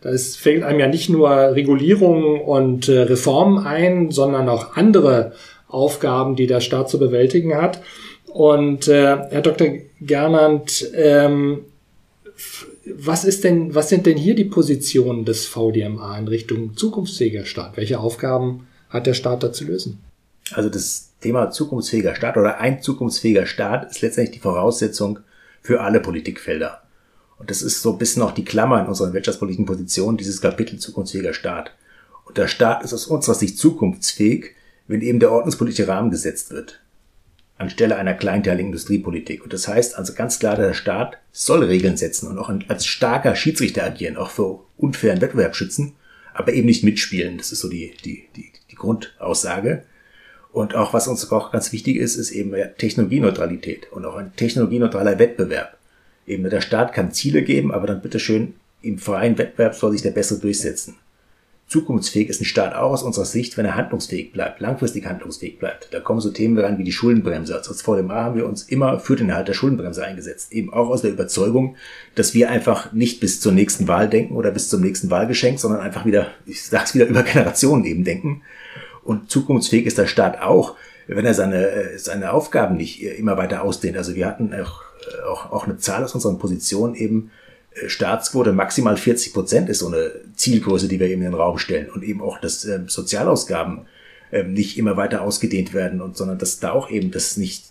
[0.00, 5.32] Da fällt einem ja nicht nur Regulierung und äh, Reformen ein, sondern auch andere
[5.68, 7.80] Aufgaben, die der Staat zu bewältigen hat.
[8.26, 9.68] Und äh, Herr Dr.
[10.00, 11.60] Gernand, ähm,
[12.96, 17.76] was ist denn, was sind denn hier die Positionen des VDMA in Richtung zukunftsfähiger Staat?
[17.76, 19.98] Welche Aufgaben hat der Staat da zu lösen?
[20.52, 25.20] Also das Thema zukunftsfähiger Staat oder ein zukunftsfähiger Staat ist letztendlich die Voraussetzung
[25.62, 26.82] für alle Politikfelder.
[27.38, 30.78] Und das ist so ein bisschen auch die Klammer in unserer wirtschaftspolitischen Position, dieses Kapitel
[30.78, 31.72] zukunftsfähiger Staat.
[32.24, 34.54] Und der Staat ist aus unserer Sicht zukunftsfähig,
[34.86, 36.80] wenn eben der ordnungspolitische Rahmen gesetzt wird
[37.60, 39.44] anstelle einer kleinteiligen Industriepolitik.
[39.44, 43.36] Und das heißt also ganz klar, der Staat soll Regeln setzen und auch als starker
[43.36, 45.92] Schiedsrichter agieren, auch für unfairen Wettbewerb schützen,
[46.32, 47.36] aber eben nicht mitspielen.
[47.36, 49.82] Das ist so die, die, die, die Grundaussage.
[50.52, 55.18] Und auch was uns auch ganz wichtig ist, ist eben Technologieneutralität und auch ein technologieneutraler
[55.18, 55.76] Wettbewerb.
[56.26, 60.10] Eben der Staat kann Ziele geben, aber dann bitteschön im freien Wettbewerb soll sich der
[60.10, 60.96] Bessere durchsetzen.
[61.70, 65.94] Zukunftsfähig ist ein Staat auch aus unserer Sicht, wenn er handlungsfähig bleibt, langfristig handlungsfähig bleibt.
[65.94, 67.54] Da kommen so Themen rein wie die Schuldenbremse.
[67.54, 70.52] Als VDMA haben wir uns immer für den Erhalt der Schuldenbremse eingesetzt.
[70.52, 71.76] Eben auch aus der Überzeugung,
[72.16, 75.80] dass wir einfach nicht bis zur nächsten Wahl denken oder bis zum nächsten Wahlgeschenk, sondern
[75.80, 78.42] einfach wieder, ich sag's wieder, über Generationen eben denken.
[79.04, 80.74] Und zukunftsfähig ist der Staat auch,
[81.06, 83.96] wenn er seine, seine Aufgaben nicht immer weiter ausdehnt.
[83.96, 84.82] Also wir hatten auch,
[85.24, 87.49] auch, auch eine Zahl aus unseren Positionen eben, äh,
[87.86, 91.88] Staatsquote maximal 40 Prozent ist so eine Zielgröße, die wir eben in den Raum stellen.
[91.90, 93.86] Und eben auch, dass äh, Sozialausgaben
[94.30, 97.64] äh, nicht immer weiter ausgedehnt werden, und, sondern dass da auch eben das nicht,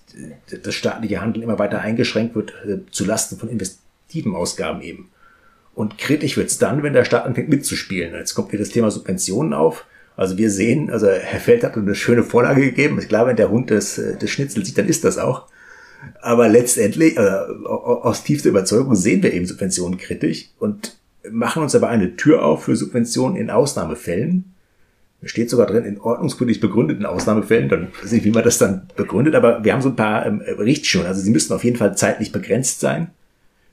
[0.52, 5.10] äh, das staatliche Handeln immer weiter eingeschränkt wird, äh, zu von investiven Ausgaben eben.
[5.76, 8.14] Und kritisch wird's dann, wenn der Staat anfängt mitzuspielen.
[8.14, 9.86] Jetzt kommt wieder das Thema Subventionen auf.
[10.18, 13.00] Also wir sehen, also Herr Feld hat eine schöne Vorlage gegeben.
[13.00, 15.48] Ich glaube, wenn der Hund das, äh, das Schnitzel sieht, dann ist das auch.
[16.22, 20.98] Aber letztendlich, äh, aus tiefster Überzeugung sehen wir eben Subventionen kritisch und
[21.30, 24.54] machen uns aber eine Tür auf für Subventionen in Ausnahmefällen.
[25.24, 27.68] Steht sogar drin, in ordnungspolitisch begründeten Ausnahmefällen.
[27.68, 30.42] Dann weiß ich, wie man das dann begründet, aber wir haben so ein paar ähm,
[30.42, 31.08] Richtschirme.
[31.08, 33.10] Also sie müssen auf jeden Fall zeitlich begrenzt sein.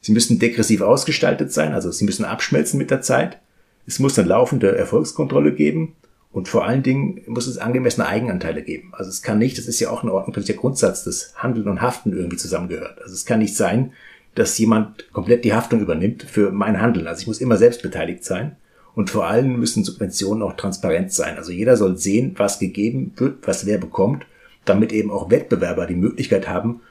[0.00, 3.38] Sie müssen degressiv ausgestaltet sein, also sie müssen abschmelzen mit der Zeit.
[3.86, 5.94] Es muss eine laufende Erfolgskontrolle geben
[6.36, 8.90] und vor allen Dingen muss es angemessene Eigenanteile geben.
[8.92, 12.12] Also es kann nicht, das ist ja auch ein ordnungspolitischer Grundsatz, dass Handeln und Haften
[12.12, 13.00] irgendwie zusammengehört.
[13.00, 13.94] Also es kann nicht sein,
[14.34, 17.06] dass jemand komplett die Haftung übernimmt für mein Handeln.
[17.06, 18.56] Also ich muss immer selbst beteiligt sein.
[18.94, 21.38] Und vor allem müssen Subventionen auch transparent sein.
[21.38, 24.26] Also jeder soll sehen, was gegeben wird, was wer bekommt,
[24.66, 26.82] damit eben auch Wettbewerber die Möglichkeit haben,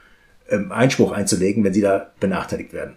[0.50, 2.96] ähm, Einspruch einzulegen, wenn sie da benachteiligt werden.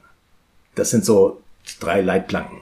[0.73, 1.43] Das sind so
[1.79, 2.57] drei Leitplanken.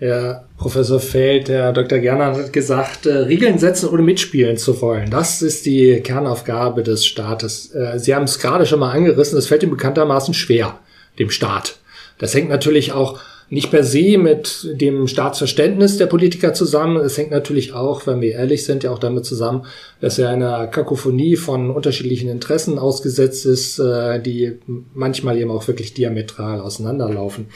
[0.00, 1.98] Ja, Professor Feld, Herr Dr.
[1.98, 5.10] Gerner hat gesagt, äh, Regeln setzen ohne mitspielen zu wollen.
[5.10, 7.74] Das ist die Kernaufgabe des Staates.
[7.74, 10.78] Äh, Sie haben es gerade schon mal angerissen, es fällt ihm bekanntermaßen schwer,
[11.18, 11.78] dem Staat.
[12.18, 13.18] Das hängt natürlich auch
[13.50, 16.98] nicht per se mit dem Staatsverständnis der Politiker zusammen.
[16.98, 19.64] Es hängt natürlich auch, wenn wir ehrlich sind, ja auch damit zusammen,
[20.00, 24.58] dass er einer Kakophonie von unterschiedlichen Interessen ausgesetzt ist, äh, die
[24.94, 27.46] manchmal eben auch wirklich diametral auseinanderlaufen.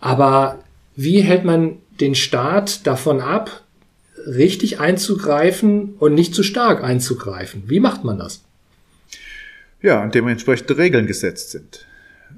[0.00, 0.58] Aber
[0.96, 3.62] wie hält man den Staat davon ab,
[4.26, 7.64] richtig einzugreifen und nicht zu stark einzugreifen?
[7.66, 8.42] Wie macht man das?
[9.80, 11.86] Ja, indem entsprechende Regeln gesetzt sind.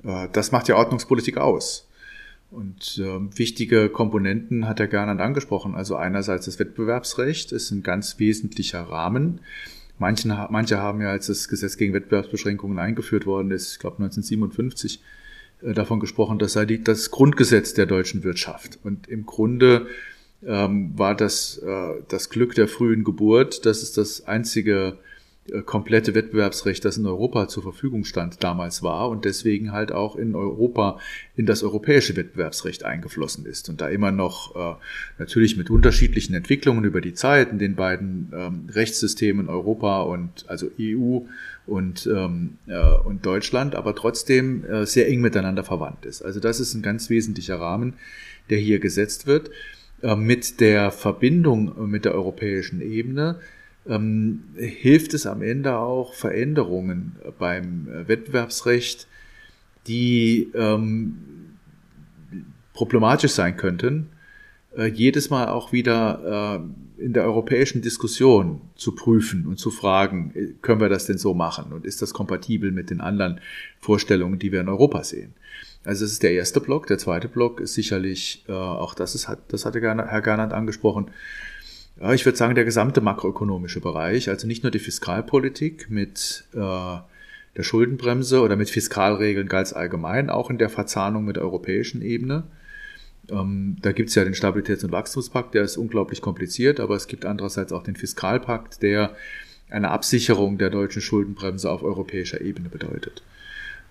[0.04, 1.88] Äh, das macht ja Ordnungspolitik aus.
[2.50, 5.74] Und äh, wichtige Komponenten hat er gerne angesprochen.
[5.74, 9.40] Also einerseits das Wettbewerbsrecht ist ein ganz wesentlicher Rahmen.
[9.98, 15.00] Manchen, manche haben ja, als das Gesetz gegen Wettbewerbsbeschränkungen eingeführt worden ist, ich glaube 1957,
[15.00, 15.23] äh,
[15.72, 18.78] davon gesprochen, das sei die, das Grundgesetz der deutschen Wirtschaft.
[18.84, 19.86] Und im Grunde
[20.46, 25.13] ähm, war das äh, das Glück der frühen Geburt, dass es das einzige äh,
[25.66, 30.34] komplette Wettbewerbsrecht, das in Europa zur Verfügung stand, damals war und deswegen halt auch in
[30.34, 30.98] Europa
[31.36, 34.76] in das europäische Wettbewerbsrecht eingeflossen ist und da immer noch äh,
[35.18, 40.70] natürlich mit unterschiedlichen Entwicklungen über die Zeit in den beiden ähm, Rechtssystemen Europa und also
[40.80, 41.20] EU
[41.66, 46.22] und, ähm, äh, und Deutschland, aber trotzdem äh, sehr eng miteinander verwandt ist.
[46.22, 47.94] Also das ist ein ganz wesentlicher Rahmen,
[48.48, 49.50] der hier gesetzt wird.
[50.02, 53.40] Äh, mit der Verbindung mit der europäischen Ebene
[53.88, 59.06] ähm, hilft es am Ende auch Veränderungen beim Wettbewerbsrecht,
[59.86, 61.18] die ähm,
[62.72, 64.08] problematisch sein könnten,
[64.76, 66.60] äh, jedes Mal auch wieder
[66.98, 71.18] äh, in der europäischen Diskussion zu prüfen und zu fragen, äh, können wir das denn
[71.18, 73.40] so machen und ist das kompatibel mit den anderen
[73.80, 75.34] Vorstellungen, die wir in Europa sehen.
[75.84, 76.86] Also das ist der erste Block.
[76.86, 81.10] Der zweite Block ist sicherlich, äh, auch das ist, das hatte Herr Gernand angesprochen,
[82.00, 86.58] ja, ich würde sagen, der gesamte makroökonomische Bereich, also nicht nur die Fiskalpolitik mit äh,
[86.58, 92.44] der Schuldenbremse oder mit Fiskalregeln ganz allgemein, auch in der Verzahnung mit der europäischen Ebene,
[93.30, 97.06] ähm, da gibt es ja den Stabilitäts- und Wachstumspakt, der ist unglaublich kompliziert, aber es
[97.06, 99.14] gibt andererseits auch den Fiskalpakt, der
[99.70, 103.22] eine Absicherung der deutschen Schuldenbremse auf europäischer Ebene bedeutet.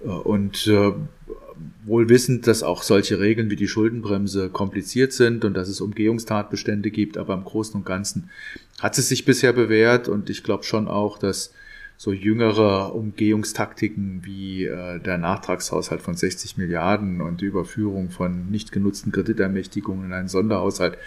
[0.02, 0.92] Äh, und äh,
[1.86, 6.92] wohl wissend, dass auch solche Regeln wie die Schuldenbremse kompliziert sind und dass es Umgehungstatbestände
[6.92, 8.30] gibt, aber im Großen und Ganzen
[8.80, 11.54] hat es sich bisher bewährt und ich glaube schon auch, dass
[11.98, 18.72] so jüngere Umgehungstaktiken wie äh, der Nachtragshaushalt von 60 Milliarden und die Überführung von nicht
[18.72, 20.98] genutzten Kreditermächtigungen in einen Sonderhaushalt,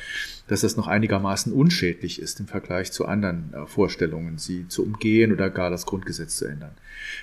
[0.49, 5.33] dass das noch einigermaßen unschädlich ist im Vergleich zu anderen äh, Vorstellungen, sie zu umgehen
[5.33, 6.73] oder gar das Grundgesetz zu ändern.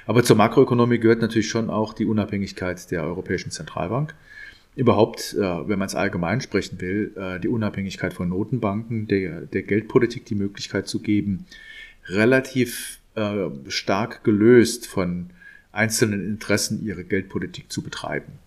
[0.06, 4.14] Aber zur Makroökonomie gehört natürlich schon auch die Unabhängigkeit der Europäischen Zentralbank.
[4.76, 9.64] Überhaupt, äh, wenn man es allgemein sprechen will, äh, die Unabhängigkeit von Notenbanken, der, der
[9.64, 11.46] Geldpolitik die Möglichkeit zu geben,
[12.08, 13.00] relativ
[13.68, 15.30] stark gelöst von
[15.72, 18.40] einzelnen Interessen ihre Geldpolitik zu betreiben.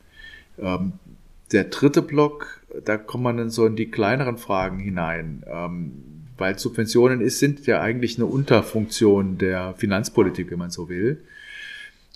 [1.52, 5.92] Der dritte Block, da kommt man dann so in die kleineren Fragen hinein, ähm,
[6.37, 11.22] weil Subventionen ist, sind ja eigentlich eine Unterfunktion der Finanzpolitik, wenn man so will.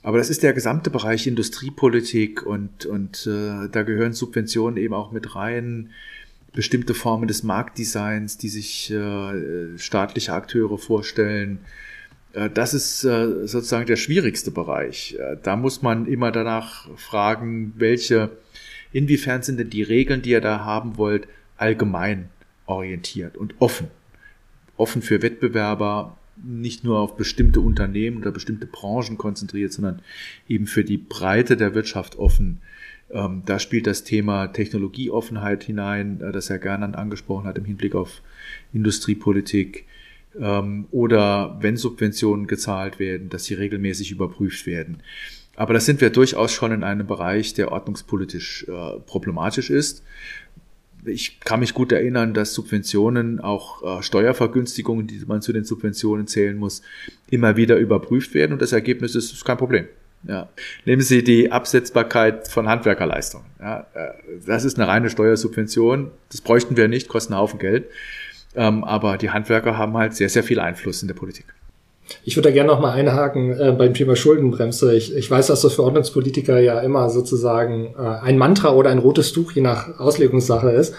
[0.02, 5.12] Aber das ist der gesamte Bereich Industriepolitik und, und äh, da gehören Subventionen eben auch
[5.12, 5.90] mit rein,
[6.52, 11.60] bestimmte Formen des Marktdesigns, die sich äh, staatliche Akteure vorstellen,
[12.32, 15.16] äh, das ist äh, sozusagen der schwierigste Bereich.
[15.18, 18.30] Äh, da muss man immer danach fragen, welche,
[18.92, 22.28] inwiefern sind denn die Regeln, die ihr da haben wollt, allgemein
[22.66, 23.88] orientiert und offen.
[24.76, 30.00] Offen für Wettbewerber, nicht nur auf bestimmte Unternehmen oder bestimmte Branchen konzentriert, sondern
[30.48, 32.60] eben für die Breite der Wirtschaft offen.
[33.10, 38.22] Ähm, da spielt das Thema Technologieoffenheit hinein, das Herr Gernand angesprochen hat im Hinblick auf
[38.72, 39.86] Industriepolitik
[40.38, 45.02] ähm, oder wenn Subventionen gezahlt werden, dass sie regelmäßig überprüft werden.
[45.60, 50.02] Aber das sind wir durchaus schon in einem Bereich, der ordnungspolitisch äh, problematisch ist.
[51.04, 56.26] Ich kann mich gut erinnern, dass Subventionen, auch äh, Steuervergünstigungen, die man zu den Subventionen
[56.26, 56.80] zählen muss,
[57.28, 59.84] immer wieder überprüft werden und das Ergebnis ist, ist kein Problem.
[60.26, 60.48] Ja.
[60.86, 63.44] Nehmen Sie die Absetzbarkeit von Handwerkerleistungen.
[63.60, 64.12] Ja, äh,
[64.46, 66.10] das ist eine reine Steuersubvention.
[66.30, 67.84] Das bräuchten wir nicht, kosten einen Haufen Geld.
[68.54, 71.44] Ähm, aber die Handwerker haben halt sehr, sehr viel Einfluss in der Politik.
[72.24, 74.94] Ich würde da gerne noch mal einhaken äh, beim Thema Schuldenbremse.
[74.94, 78.98] Ich, ich weiß, dass das für Ordnungspolitiker ja immer sozusagen äh, ein Mantra oder ein
[78.98, 80.94] rotes Tuch je nach Auslegungssache ist.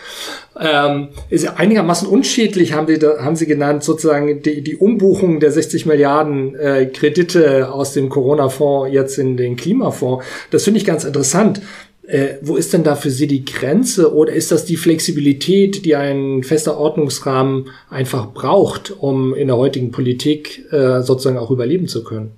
[0.59, 5.51] Ähm, ist einigermaßen unschädlich, haben Sie, da, haben Sie genannt, sozusagen die, die Umbuchung der
[5.51, 10.25] 60 Milliarden äh, Kredite aus dem Corona-Fonds jetzt in den Klimafonds.
[10.51, 11.61] Das finde ich ganz interessant.
[12.03, 15.95] Äh, wo ist denn da für Sie die Grenze oder ist das die Flexibilität, die
[15.95, 22.03] ein fester Ordnungsrahmen einfach braucht, um in der heutigen Politik äh, sozusagen auch überleben zu
[22.03, 22.31] können?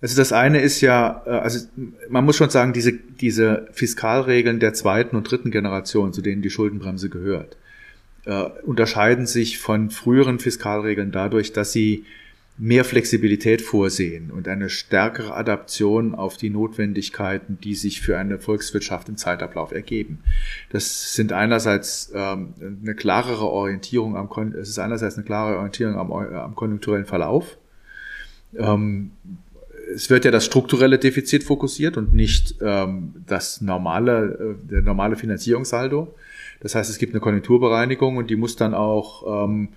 [0.00, 1.66] Also das eine ist ja, äh, also
[2.08, 6.50] man muss schon sagen, diese, diese Fiskalregeln der zweiten und dritten Generation, zu denen die
[6.50, 7.56] Schuldenbremse gehört,
[8.24, 12.04] äh, unterscheiden sich von früheren Fiskalregeln dadurch, dass sie
[12.58, 19.08] mehr Flexibilität vorsehen und eine stärkere Adaption auf die Notwendigkeiten, die sich für eine Volkswirtschaft
[19.08, 20.20] im Zeitablauf ergeben.
[20.70, 26.12] Das sind einerseits ähm, eine klarere Orientierung am es ist einerseits eine klare Orientierung am,
[26.12, 27.58] am konjunkturellen Verlauf.
[28.56, 29.10] Ähm,
[29.94, 35.16] es wird ja das strukturelle Defizit fokussiert und nicht ähm, das normale, äh, der normale
[35.16, 36.14] Finanzierungssaldo.
[36.60, 39.68] Das heißt, es gibt eine Konjunkturbereinigung und die muss dann auch ähm,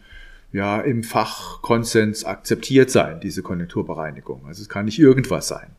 [0.51, 4.45] ja im Fachkonsens akzeptiert sein, diese Konjunkturbereinigung.
[4.47, 5.75] Also es kann nicht irgendwas sein.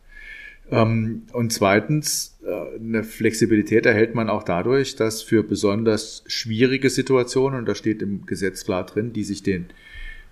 [0.70, 7.58] Ähm, und zweitens, äh, eine Flexibilität erhält man auch dadurch, dass für besonders schwierige Situationen,
[7.58, 9.66] und da steht im Gesetz klar drin, die sich, den,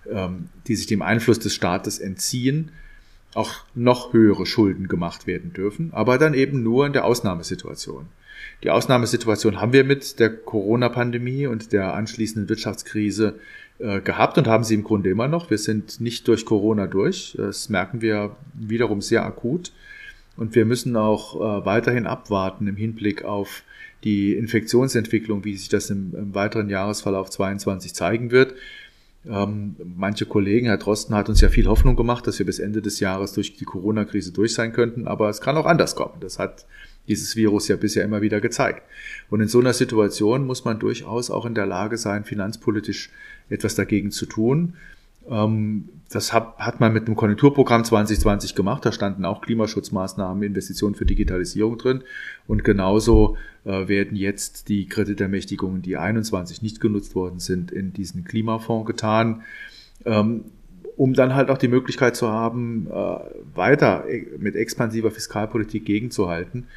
[0.09, 2.71] ähm, die sich dem Einfluss des Staates entziehen,
[3.33, 8.07] auch noch höhere Schulden gemacht werden dürfen, aber dann eben nur in der Ausnahmesituation.
[8.63, 13.39] Die Ausnahmesituation haben wir mit der Corona-Pandemie und der anschließenden Wirtschaftskrise
[13.79, 15.49] gehabt und haben sie im Grunde immer noch.
[15.49, 17.35] Wir sind nicht durch Corona durch.
[17.37, 19.71] Das merken wir wiederum sehr akut.
[20.35, 23.63] Und wir müssen auch äh, weiterhin abwarten im Hinblick auf
[24.03, 28.53] die Infektionsentwicklung, wie sich das im, im weiteren Jahresverlauf 22 zeigen wird.
[29.27, 32.81] Ähm, manche Kollegen, Herr Drosten hat uns ja viel Hoffnung gemacht, dass wir bis Ende
[32.81, 36.21] des Jahres durch die Corona-Krise durch sein könnten, aber es kann auch anders kommen.
[36.21, 36.65] Das hat
[37.07, 38.83] dieses Virus ja bisher immer wieder gezeigt.
[39.29, 43.09] Und in so einer Situation muss man durchaus auch in der Lage sein, finanzpolitisch
[43.49, 44.75] etwas dagegen zu tun.
[45.29, 48.85] Ähm, das hat man mit dem Konjunkturprogramm 2020 gemacht.
[48.85, 52.03] Da standen auch Klimaschutzmaßnahmen, Investitionen für Digitalisierung drin.
[52.47, 58.23] Und genauso äh, werden jetzt die Kreditermächtigungen, die 21 nicht genutzt worden sind, in diesen
[58.23, 59.43] Klimafonds getan
[60.05, 60.45] ähm,
[60.99, 63.19] um dann halt auch die Möglichkeit zu haben, äh,
[63.55, 66.67] weiter e-, mit expansiver Fiskalpolitik gegenzuhalten.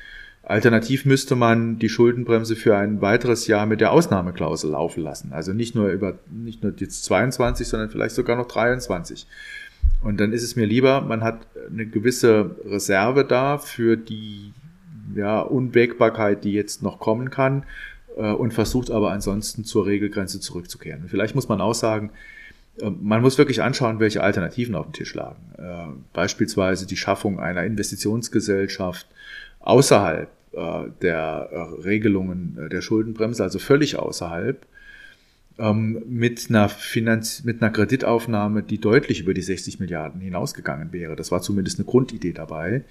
[0.45, 5.33] Alternativ müsste man die Schuldenbremse für ein weiteres Jahr mit der Ausnahmeklausel laufen lassen.
[5.33, 9.27] Also nicht nur über, nicht nur jetzt 22, sondern vielleicht sogar noch 23.
[10.05, 14.53] Und dann ist es mir lieber, man hat eine gewisse Reserve da für die
[15.17, 17.65] ja, Unwägbarkeit, die jetzt noch kommen kann
[18.17, 21.07] äh, und versucht aber ansonsten zur Regelgrenze zurückzukehren.
[21.09, 22.11] Vielleicht muss man auch sagen,
[22.81, 25.43] man muss wirklich anschauen, welche Alternativen auf dem Tisch lagen.
[25.59, 29.07] Äh, beispielsweise die Schaffung einer Investitionsgesellschaft,
[29.61, 34.67] außerhalb äh, der äh, Regelungen der Schuldenbremse, also völlig außerhalb,
[35.59, 41.15] ähm, mit einer Finanz mit einer Kreditaufnahme, die deutlich über die 60 Milliarden hinausgegangen wäre.
[41.15, 42.85] Das war zumindest eine Grundidee dabei.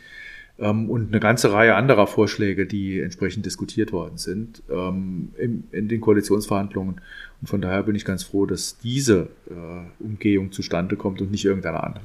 [0.61, 5.99] Ähm, und eine ganze Reihe anderer Vorschläge, die entsprechend diskutiert worden sind ähm, in, den
[5.99, 7.01] Koalitionsverhandlungen.
[7.41, 11.45] Und von daher bin ich ganz froh, dass diese äh, Umgehung zustande kommt und nicht
[11.45, 12.03] irgendeine andere.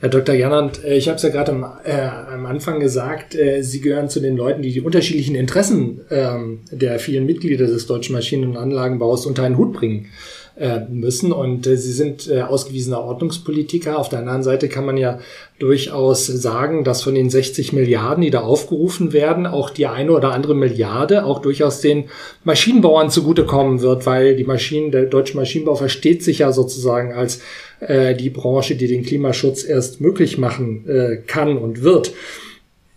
[0.00, 0.34] Herr Dr.
[0.34, 4.08] Jannand, äh, ich habe es ja gerade am, äh, am, Anfang gesagt, äh, Sie gehören
[4.08, 8.56] zu den Leuten, die die unterschiedlichen Interessen ähm, der vielen Mitglieder des Deutschen Maschinen- und
[8.56, 10.08] Anlagenbaus unter einen Hut bringen
[10.56, 11.32] äh, müssen.
[11.32, 13.98] Und äh, Sie sind äh, ausgewiesener Ordnungspolitiker.
[13.98, 15.18] Auf der anderen Seite kann man ja
[15.58, 20.32] durchaus sagen, dass von den 60 Milliarden, die da aufgerufen werden, auch die eine oder
[20.32, 22.10] andere Milliarde auch durchaus den
[22.44, 27.40] Maschinenbauern zugutekommen wird, weil die Maschinen, der deutsche Maschinenbau versteht sich ja sozusagen als
[27.80, 32.12] äh, die Branche, die den Klimaschutz erst möglich machen äh, kann und wird.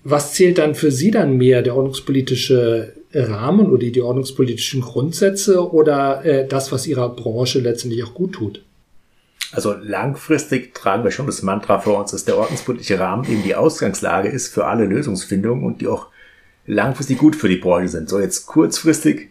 [0.04, 6.26] Was zählt dann für Sie dann mehr, der ordnungspolitische Rahmen oder die ordnungspolitischen Grundsätze oder
[6.26, 8.64] äh, das, was Ihrer Branche letztendlich auch gut tut?
[9.52, 13.56] Also langfristig tragen wir schon das Mantra vor uns, dass der ordnungspolitische Rahmen eben die
[13.56, 16.08] Ausgangslage ist für alle Lösungsfindungen und die auch
[16.66, 18.10] langfristig gut für die Branche sind.
[18.10, 19.30] So jetzt kurzfristig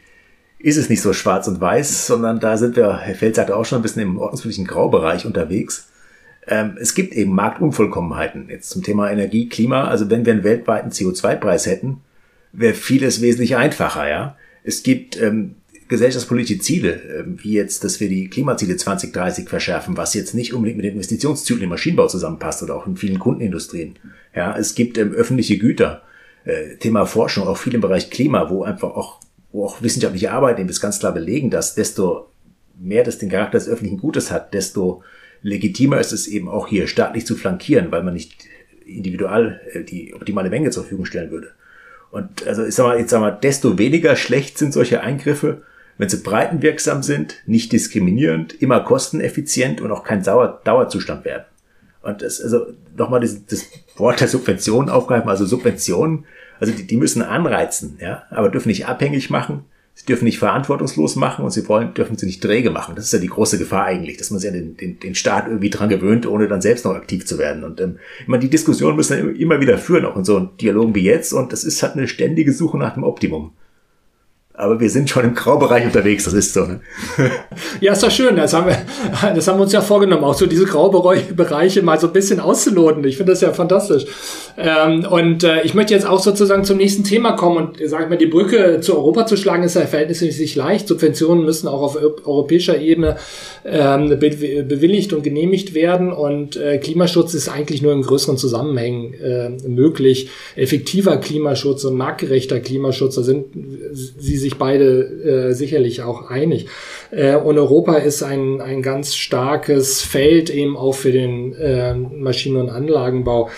[0.59, 3.67] ist es nicht so schwarz und weiß, sondern da sind wir, Herr Feld sagte auch
[3.67, 5.89] schon ein bisschen im ordnungspolitischen Graubereich unterwegs.
[6.47, 8.49] Ähm, es gibt eben Marktunvollkommenheiten.
[8.49, 9.85] Jetzt zum Thema Energie, Klima.
[9.85, 12.01] Also wenn wir einen weltweiten CO2-Preis hätten,
[12.55, 14.37] wäre vieles wesentlich einfacher, ja.
[14.63, 15.57] Es gibt ähm,
[15.89, 20.79] gesellschaftspolitische Ziele, ähm, wie jetzt, dass wir die Klimaziele 2030 verschärfen, was jetzt nicht unbedingt
[20.79, 23.97] mit den Investitionszyklen im Maschinenbau zusammenpasst oder auch in vielen Kundenindustrien.
[24.35, 26.03] Ja, es gibt ähm, öffentliche Güter,
[26.45, 29.21] äh, Thema Forschung, auch viel im Bereich Klima, wo einfach auch,
[29.53, 32.31] wo auch wissenschaftliche Arbeiten eben das ganz klar belegen, dass desto
[32.79, 35.03] mehr das den Charakter des öffentlichen Gutes hat, desto
[35.43, 38.47] legitimer ist es eben auch hier staatlich zu flankieren, weil man nicht
[38.87, 41.53] individual äh, die optimale Menge zur Verfügung stellen würde.
[42.15, 45.63] Und also ich sag mal, jetzt sag mal, desto weniger schlecht sind solche Eingriffe,
[45.99, 51.43] wenn sie breitenwirksam sind, nicht diskriminierend, immer kosteneffizient und auch kein Dauer Dauerzustand werden.
[52.03, 56.25] Und das, also nochmal das, das Wort der Subvention aufgreifen, also Subventionen,
[56.61, 59.65] also die, die müssen anreizen, ja, aber dürfen nicht abhängig machen
[59.97, 62.97] Sie dürfen nicht verantwortungslos machen und sie wollen, dürfen sie nicht träge machen.
[62.97, 65.47] Das ist ja die große Gefahr eigentlich, dass man sich an den, den, den Staat
[65.47, 67.63] irgendwie dran gewöhnt, ohne dann selbst noch aktiv zu werden.
[67.63, 71.05] Und ähm, meine, die Diskussion müssen wir immer wieder führen, auch in so Dialogen wie
[71.05, 71.33] jetzt.
[71.33, 73.53] Und das ist halt eine ständige Suche nach dem Optimum.
[74.57, 76.65] Aber wir sind schon im Graubereich unterwegs, das ist so.
[76.65, 76.81] Ne?
[77.81, 78.37] Ja, ist doch schön.
[78.37, 78.79] Das haben, wir,
[79.35, 83.05] das haben wir uns ja vorgenommen, auch so diese Graubereiche mal so ein bisschen auszuloten.
[83.05, 84.05] Ich finde das ja fantastisch.
[84.57, 88.11] Ähm, und äh, ich möchte jetzt auch sozusagen zum nächsten Thema kommen und sage ich
[88.11, 90.87] mal, die Brücke zu Europa zu schlagen, ist ja verhältnismäßig leicht.
[90.87, 93.17] Subventionen müssen auch auf europäischer Ebene
[93.65, 96.13] ähm, be bewilligt und genehmigt werden.
[96.13, 100.29] Und äh, Klimaschutz ist eigentlich nur in größeren Zusammenhängen äh, möglich.
[100.55, 103.47] Effektiver Klimaschutz und marktgerechter Klimaschutz, da sind
[103.93, 106.69] sie sich beide äh, sicherlich auch einig.
[107.11, 112.59] Äh, und Europa ist ein, ein ganz starkes Feld eben auch für den äh, Maschinen-
[112.59, 113.51] und Anlagenbau.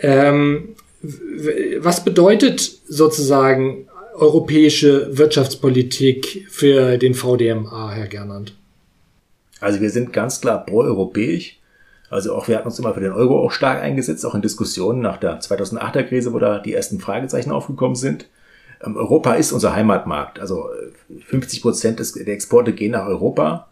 [0.00, 0.74] Ähm,
[1.80, 8.54] was bedeutet sozusagen europäische Wirtschaftspolitik für den VDMA, Herr Gernand?
[9.60, 11.58] Also wir sind ganz klar pro-europäisch.
[12.10, 15.00] Also auch wir hatten uns immer für den Euro auch stark eingesetzt, auch in Diskussionen
[15.00, 18.26] nach der 2008er Krise, wo da die ersten Fragezeichen aufgekommen sind.
[18.84, 20.40] Ähm, Europa ist unser Heimatmarkt.
[20.40, 20.68] Also
[21.26, 23.68] 50 äh, Prozent der Exporte gehen nach Europa.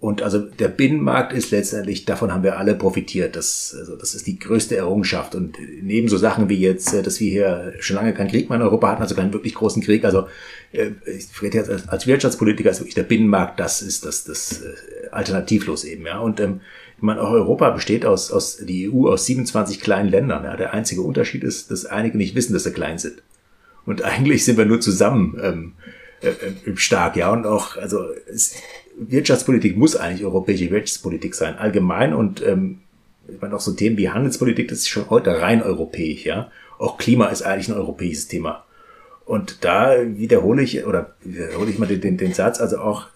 [0.00, 3.36] Und also der Binnenmarkt ist letztendlich, davon haben wir alle profitiert.
[3.36, 5.34] Das, also das ist die größte Errungenschaft.
[5.34, 8.56] Und neben so Sachen wie jetzt, äh, dass wir hier schon lange keinen Krieg mehr
[8.56, 10.26] in Europa hatten, also keinen wirklich großen Krieg, also
[10.72, 14.62] äh, ich rede jetzt als Wirtschaftspolitiker, ist wirklich der Binnenmarkt, das ist das, das
[15.10, 16.18] alternativlos eben, ja.
[16.18, 16.60] Und ähm,
[16.96, 20.44] ich meine, auch Europa besteht aus, aus die EU aus 27 kleinen Ländern.
[20.44, 20.56] Ja.
[20.56, 23.22] Der einzige Unterschied ist, dass einige nicht wissen, dass sie klein sind.
[23.86, 25.72] Und eigentlich sind wir nur zusammen ähm,
[26.22, 27.30] äh, äh, stark, ja.
[27.30, 28.56] Und auch, also es,
[28.96, 32.14] Wirtschaftspolitik muss eigentlich europäische Wirtschaftspolitik sein, allgemein.
[32.14, 32.80] Und ähm,
[33.28, 36.50] ich meine auch so Themen wie Handelspolitik, das ist schon heute rein europäisch, ja.
[36.78, 38.64] Auch Klima ist eigentlich ein europäisches Thema.
[39.24, 43.06] Und da wiederhole ich, oder wiederhole ich mal den, den, den Satz, also auch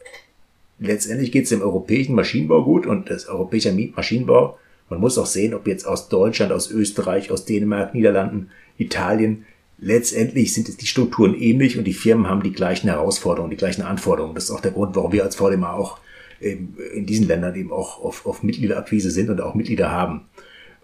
[0.79, 4.59] letztendlich geht es dem europäischen Maschinenbau gut und das europäische Maschinenbau,
[4.89, 9.45] man muss auch sehen, ob jetzt aus Deutschland, aus Österreich, aus Dänemark, Niederlanden, Italien,
[9.79, 14.35] letztendlich sind die Strukturen ähnlich und die Firmen haben die gleichen Herausforderungen, die gleichen Anforderungen.
[14.35, 15.99] Das ist auch der Grund, warum wir als VDMA auch
[16.41, 20.23] in diesen Ländern eben auch auf, auf Mitgliederakquise sind und auch Mitglieder haben.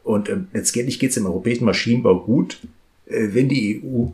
[0.03, 2.59] Und ähm, letztendlich geht es im europäischen Maschinenbau gut,
[3.07, 4.09] äh, wenn die EU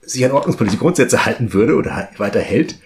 [0.00, 2.78] sich an ordnungspolitische Grundsätze halten würde oder weiter hält.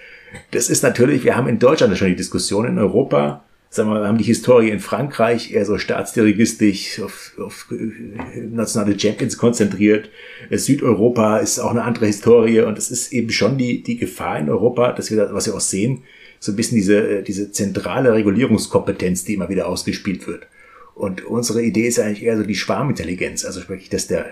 [0.50, 4.08] Das ist natürlich, wir haben in Deutschland schon die Diskussion, in Europa sagen wir, wir
[4.08, 10.10] haben die Historie in Frankreich eher so staatsdirigistisch auf, auf äh, nationale Champions konzentriert.
[10.50, 14.50] Südeuropa ist auch eine andere Historie und es ist eben schon die, die Gefahr in
[14.50, 16.02] Europa, dass wir, was wir auch sehen,
[16.40, 20.48] so ein bisschen diese, äh, diese zentrale Regulierungskompetenz, die immer wieder ausgespielt wird.
[20.96, 24.26] Und unsere Idee ist eigentlich eher so die Schwarmintelligenz, also sprich, dass der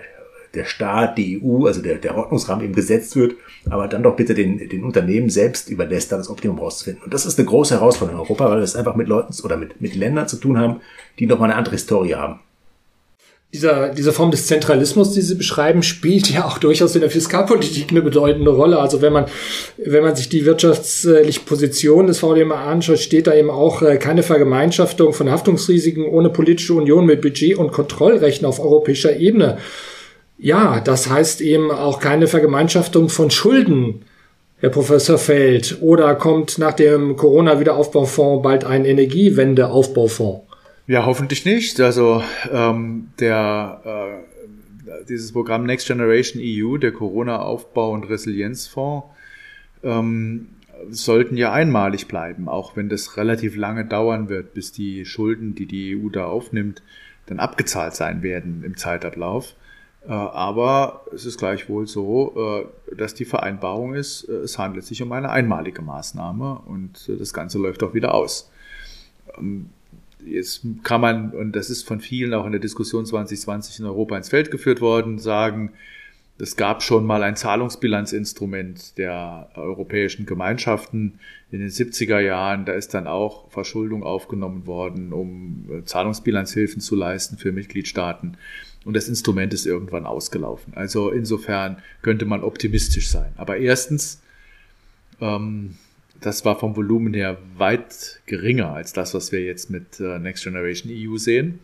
[0.55, 3.36] der Staat, die EU, also der, der Ordnungsrahmen eben gesetzt wird,
[3.71, 7.05] aber dann doch bitte den, den Unternehmen selbst überlässt, da das Optimum rauszufinden.
[7.05, 9.57] Und das ist eine große Herausforderung in Europa, weil wir es einfach mit Leuten oder
[9.57, 10.81] mit, mit Ländern zu tun haben,
[11.19, 12.41] die nochmal eine andere Historie haben.
[13.55, 17.91] Dieser, diese Form des Zentralismus, die Sie beschreiben, spielt ja auch durchaus in der Fiskalpolitik
[17.91, 18.79] eine bedeutende Rolle.
[18.79, 19.25] Also wenn man,
[19.79, 24.23] wenn man sich die wirtschaftliche Position des VDMA anschaut, steht da eben auch äh, keine
[24.23, 29.57] Vergemeinschaftung von Haftungsrisiken ohne politische Union mit Budget- und Kontrollrechten auf europäischer Ebene.
[30.39, 34.03] Ja, das heißt eben auch keine Vergemeinschaftung von Schulden,
[34.61, 35.78] Herr Professor Feld.
[35.80, 40.43] Oder kommt nach dem Corona-Wiederaufbaufonds bald ein Energiewende-Aufbaufonds?
[40.86, 41.80] Ja, hoffentlich nicht.
[41.80, 49.07] Also ähm, der äh, dieses Programm Next Generation EU, der Corona-Aufbau- und Resilienzfonds,
[49.82, 50.49] ähm,
[50.91, 55.66] sollten ja einmalig bleiben, auch wenn das relativ lange dauern wird, bis die Schulden, die
[55.66, 56.82] die EU da aufnimmt,
[57.26, 59.55] dann abgezahlt sein werden im Zeitablauf.
[60.07, 65.03] Äh, aber es ist gleichwohl so, äh, dass die Vereinbarung ist, äh, es handelt sich
[65.03, 68.51] um eine einmalige Maßnahme und das Ganze läuft auch wieder aus.
[69.37, 69.71] Ähm,
[70.25, 74.17] jetzt kann man, und das ist von vielen auch in der Diskussion 2020 in Europa
[74.17, 75.73] ins Feld geführt worden, sagen,
[76.41, 81.19] Es gab schon mal ein Zahlungsbilanzinstrument der europäischen Gemeinschaften
[81.51, 82.65] in den 70er Jahren.
[82.65, 88.37] Da ist dann auch Verschuldung aufgenommen worden, um Zahlungsbilanzhilfen zu leisten für Mitgliedstaaten.
[88.89, 90.72] Und das Instrument ist irgendwann ausgelaufen.
[90.74, 93.30] Also insofern könnte man optimistisch sein.
[93.36, 94.22] Aber erstens,
[95.20, 95.74] ähm,
[96.22, 100.43] das war vom Volumen her weit geringer als das, was wir jetzt mit äh, Next
[100.43, 101.59] Generation EU sehen.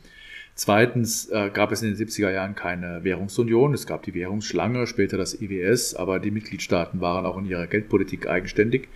[0.55, 3.73] Zweitens äh, gab es in den 70er Jahren keine Währungsunion.
[3.73, 8.29] Es gab die Währungsschlange, später das IWS, aber die Mitgliedstaaten waren auch in ihrer Geldpolitik
[8.29, 8.89] eigenständig.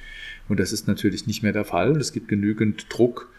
[0.51, 1.97] Und das ist natürlich nicht mehr der Fall.
[1.97, 3.31] Es gibt genügend Druck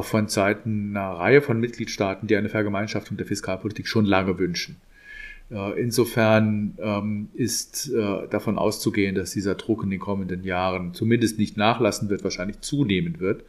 [0.00, 4.80] von Seiten einer Reihe von Mitgliedstaaten, die eine Vergemeinschaftung der Fiskalpolitik schon lange wünschen.
[5.50, 11.38] Äh, insofern ähm, ist äh, davon auszugehen, dass dieser Druck in den kommenden Jahren zumindest
[11.38, 13.44] nicht nachlassen wird, wahrscheinlich zunehmen wird.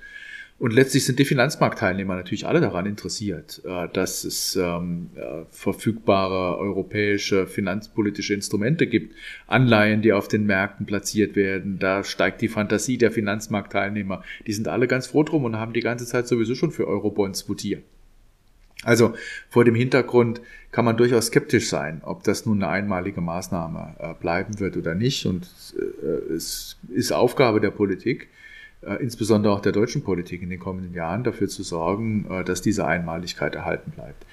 [0.58, 6.58] Und letztlich sind die Finanzmarktteilnehmer natürlich alle daran interessiert, äh, dass es ähm, äh, verfügbare
[6.58, 9.16] europäische finanzpolitische Instrumente gibt,
[9.48, 11.78] Anleihen, die auf den Märkten platziert werden.
[11.78, 14.24] Da steigt die Fantasie der Finanzmarktteilnehmer.
[14.48, 17.50] Die sind alle ganz froh drum und haben die ganze Zeit sowieso schon für Eurobonds
[17.50, 17.84] votiert.
[18.84, 19.14] Also
[19.50, 20.42] vor dem Hintergrund
[20.72, 24.96] kann man durchaus skeptisch sein, ob das nun eine einmalige Maßnahme äh, bleiben wird oder
[24.96, 25.26] nicht.
[25.26, 25.50] Und
[26.34, 28.30] es ist Aufgabe der Politik,
[28.94, 32.86] insbesondere auch der deutschen Politik in den kommenden Jahren dafür zu sorgen, äh, dass diese
[32.86, 34.26] Einmaligkeit erhalten bleibt.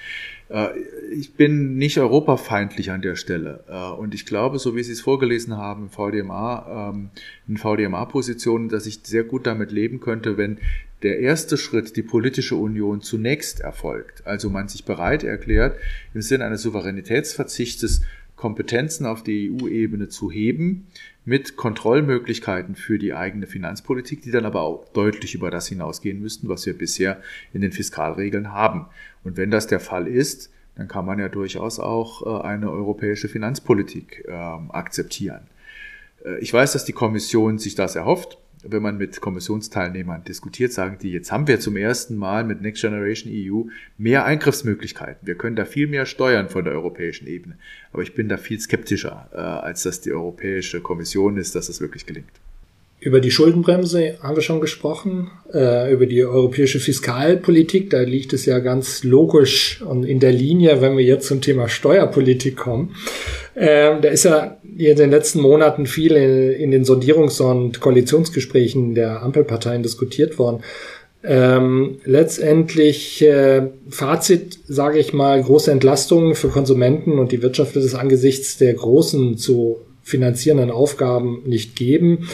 [0.49, 0.79] Äh,
[1.13, 3.65] ich bin nicht europafeindlich an der Stelle
[3.99, 7.11] und ich glaube, so wie Sie es vorgelesen haben VDMA, ähm,
[7.49, 10.59] in VDMA-Positionen, dass ich sehr gut damit leben könnte, wenn
[11.03, 14.27] der erste Schritt, die politische Union, zunächst erfolgt.
[14.27, 15.77] Also man sich bereit erklärt,
[16.15, 18.03] im Sinne eines Souveränitätsverzichtes
[18.43, 20.89] Kompetenzen auf die EU-Ebene zu heben,
[21.25, 26.49] mit Kontrollmöglichkeiten für die eigene Finanzpolitik, die dann aber auch deutlich über das hinausgehen müssten,
[26.49, 27.23] was wir bisher
[27.53, 28.87] in den Fiskalregeln haben.
[29.23, 33.29] Und wenn das der Fall ist, dann kann man ja durchaus auch äh, eine europäische
[33.29, 35.43] Finanzpolitik ähm, akzeptieren.
[36.25, 40.99] Äh, ich weiß, dass die Kommission sich das erhofft wenn man mit Kommissionsteilnehmern diskutiert, sagen
[41.01, 45.27] die, jetzt haben wir zum ersten Mal mit Next Generation EU mehr Eingriffsmöglichkeiten.
[45.27, 47.57] Wir können da viel mehr steuern von der europäischen Ebene.
[47.93, 51.81] Aber ich bin da viel skeptischer, äh, als dass die Europäische Kommission ist, dass das
[51.81, 52.31] wirklich gelingt.
[53.03, 57.91] Über die Schuldenbremse haben wir schon gesprochen, äh, über die europäische Fiskalpolitik.
[57.91, 61.69] Da liegt es ja ganz logisch und in der Linie, wenn wir jetzt zum Thema
[61.69, 62.95] Steuerpolitik kommen.
[63.55, 68.95] Ähm, da ist ja in den letzten Monaten viel in, in den Sondierungs- und Koalitionsgesprächen
[68.95, 70.63] der Ampelparteien diskutiert worden.
[71.25, 77.85] Ähm, letztendlich äh, Fazit, sage ich mal, große Entlastungen für Konsumenten und die Wirtschaft wird
[77.85, 82.29] es angesichts der großen zu finanzierenden Aufgaben nicht geben.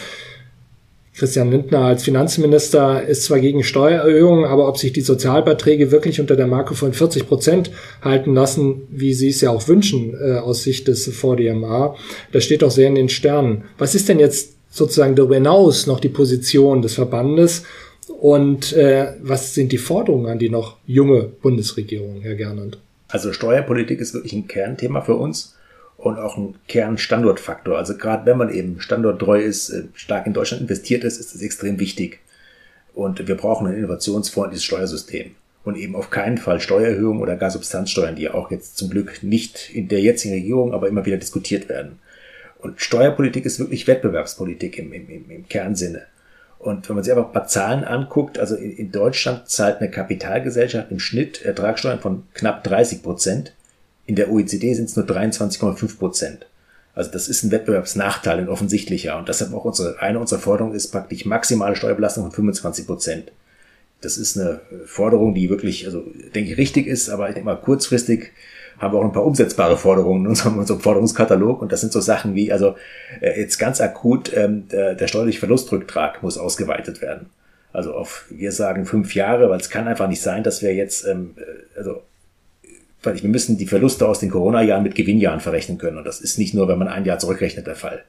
[1.19, 6.37] Christian Lindner als Finanzminister ist zwar gegen Steuererhöhungen, aber ob sich die Sozialbeiträge wirklich unter
[6.37, 10.63] der Marke von 40 Prozent halten lassen, wie Sie es ja auch wünschen äh, aus
[10.63, 11.97] Sicht des VDMA,
[12.31, 13.65] das steht doch sehr in den Sternen.
[13.79, 17.65] Was ist denn jetzt sozusagen darüber hinaus noch die Position des Verbandes
[18.21, 22.79] und äh, was sind die Forderungen an die noch junge Bundesregierung, Herr Gernand?
[23.09, 25.58] Also Steuerpolitik ist wirklich ein Kernthema für uns
[25.99, 27.77] und auch ein Kernstandortfaktor.
[27.77, 31.43] Also gerade wenn man eben standorttreu ist, äh, stark in Deutschland investiert ist, ist das
[31.43, 32.21] extrem wichtig.
[32.95, 35.33] Und wir brauchen ein innovationsfreundliches Steuersystem.
[35.65, 39.23] Und eben auf keinen Fall Steuererhöhungen oder gar Substanzsteuern, die ja auch jetzt zum Glück
[39.23, 41.99] nicht in der jetzigen Regierung, aber immer wieder diskutiert werden.
[42.61, 46.03] Und Steuerpolitik ist wirklich Wettbewerbspolitik im, im, im Kernsinne.
[46.59, 49.91] Und wenn man sich einfach ein paar Zahlen anguckt, also in, in Deutschland zahlt eine
[49.91, 53.53] Kapitalgesellschaft im Schnitt Ertragssteuern von knapp 30 Prozent.
[54.09, 56.47] In der OECD sind es nur 23,5 Prozent.
[56.95, 59.19] Also das ist ein Wettbewerbsnachteil, ein offensichtlicher.
[59.19, 63.33] Und deshalb auch unsere, eine unserer Forderungen ist praktisch maximale Steuerbelastung von 25 Prozent.
[64.01, 66.05] Das ist eine Forderung, die wirklich, also
[66.35, 68.33] denke ich, richtig ist, aber ich denke mal, kurzfristig
[68.79, 71.61] haben wir auch ein paar umsetzbare Forderungen in unserem, unserem Forderungskatalog.
[71.61, 72.77] Und das sind so Sachen wie, also
[73.21, 77.27] äh, jetzt ganz akut, ähm, der, der steuerliche Verlustrücktrag muss ausgeweitet werden.
[77.75, 81.07] Also auf, wir sagen fünf Jahre, weil es kann einfach nicht sein, dass wir jetzt,
[81.07, 82.01] ähm, äh, also
[83.03, 85.99] wir müssen die Verluste aus den Corona-Jahren mit Gewinnjahren verrechnen können.
[85.99, 88.05] Und das ist nicht nur, wenn man ein Jahr zurückrechnet, der Fall.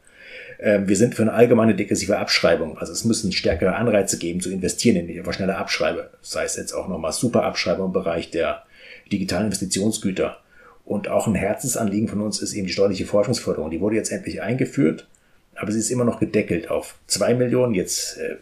[0.60, 2.78] Ähm, wir sind für eine allgemeine degressive Abschreibung.
[2.78, 6.10] Also es müssen stärkere Anreize geben, zu investieren, indem ich einfach schneller abschreibe.
[6.22, 8.64] Sei es jetzt auch nochmal Superabschreibung im Bereich der
[9.12, 10.38] digitalen Investitionsgüter.
[10.86, 13.70] Und auch ein Herzensanliegen von uns ist eben die steuerliche Forschungsförderung.
[13.70, 15.08] Die wurde jetzt endlich eingeführt,
[15.56, 17.76] aber sie ist immer noch gedeckelt auf zwei Millionen.
[17.76, 18.38] Jetzt äh,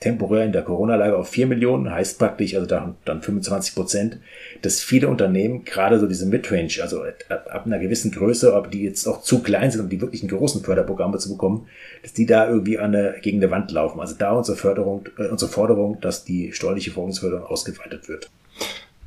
[0.00, 4.18] temporär in der Corona-Lage auf 4 Millionen, heißt praktisch, also dann, dann 25 Prozent,
[4.62, 8.84] dass viele Unternehmen, gerade so diese Midrange, also ab, ab einer gewissen Größe, aber die
[8.84, 11.66] jetzt auch zu klein sind, um die wirklichen großen Förderprogramme zu bekommen,
[12.02, 14.00] dass die da irgendwie an eine, gegen eine Wand laufen.
[14.00, 18.30] Also da unsere Förderung, äh, unsere Forderung, dass die steuerliche Forschungsförderung ausgeweitet wird.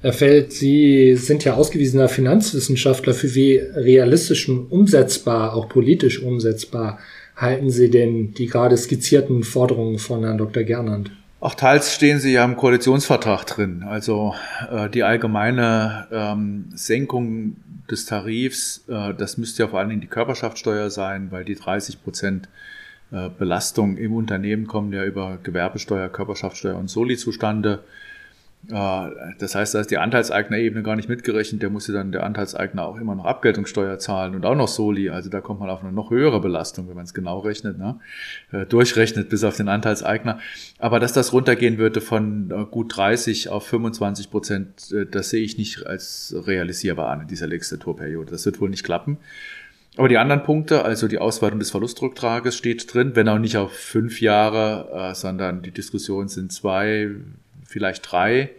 [0.02, 3.14] Herr Feld, Sie sind ja ausgewiesener Finanzwissenschaftler.
[3.14, 6.98] Für wie realistisch und umsetzbar, auch politisch umsetzbar,
[7.36, 10.64] halten Sie denn die gerade skizzierten Forderungen von Herrn Dr.
[10.64, 11.12] Gernand?
[11.42, 13.84] Auch teils stehen sie ja im Koalitionsvertrag drin.
[13.84, 14.36] Also
[14.72, 17.56] äh, die allgemeine ähm, Senkung
[17.90, 22.04] des Tarifs, äh, das müsste ja vor allen Dingen die Körperschaftssteuer sein, weil die 30
[22.04, 22.48] Prozent
[23.12, 27.80] äh, Belastung im Unternehmen kommen ja über Gewerbesteuer, Körperschaftssteuer und Soli zustande.
[28.64, 31.64] Das heißt, da ist die Anteilseignerebene gar nicht mitgerechnet.
[31.64, 35.09] Der muss ja dann der Anteilseigner auch immer noch Abgeltungssteuer zahlen und auch noch Soli.
[35.09, 37.99] Also da kommt man auf eine noch höhere Belastung, wenn man es genau rechnet, ne?
[38.51, 40.39] Äh, durchrechnet bis auf den Anteilseigner.
[40.78, 45.41] Aber dass das runtergehen würde von äh, gut 30 auf 25 Prozent, äh, das sehe
[45.41, 48.30] ich nicht als realisierbar an in dieser Legislaturperiode.
[48.32, 49.18] Das wird wohl nicht klappen.
[49.97, 53.74] Aber die anderen Punkte, also die Ausweitung des Verlustrücktrages steht drin, wenn auch nicht auf
[53.74, 57.09] fünf Jahre, sondern die Diskussionen sind zwei,
[57.72, 58.50] vielleicht drei,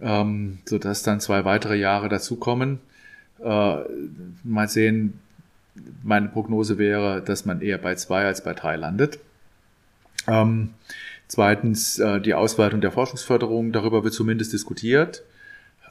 [0.00, 2.80] ähm, sodass dann zwei weitere Jahre dazukommen.
[3.42, 3.76] Äh,
[4.44, 5.20] mal sehen,
[6.02, 9.18] meine Prognose wäre, dass man eher bei zwei als bei drei landet.
[10.26, 10.70] Ähm,
[11.28, 15.22] zweitens äh, die Ausweitung der Forschungsförderung, darüber wird zumindest diskutiert.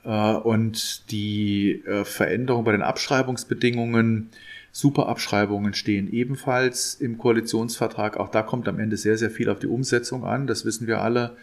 [0.04, 4.30] Äh, und die äh, Veränderung bei den Abschreibungsbedingungen,
[4.72, 8.18] Superabschreibungen stehen ebenfalls im Koalitionsvertrag.
[8.18, 10.48] Auch da kommt am Ende sehr, sehr viel auf die Umsetzung an.
[10.48, 11.38] Das wissen wir alle.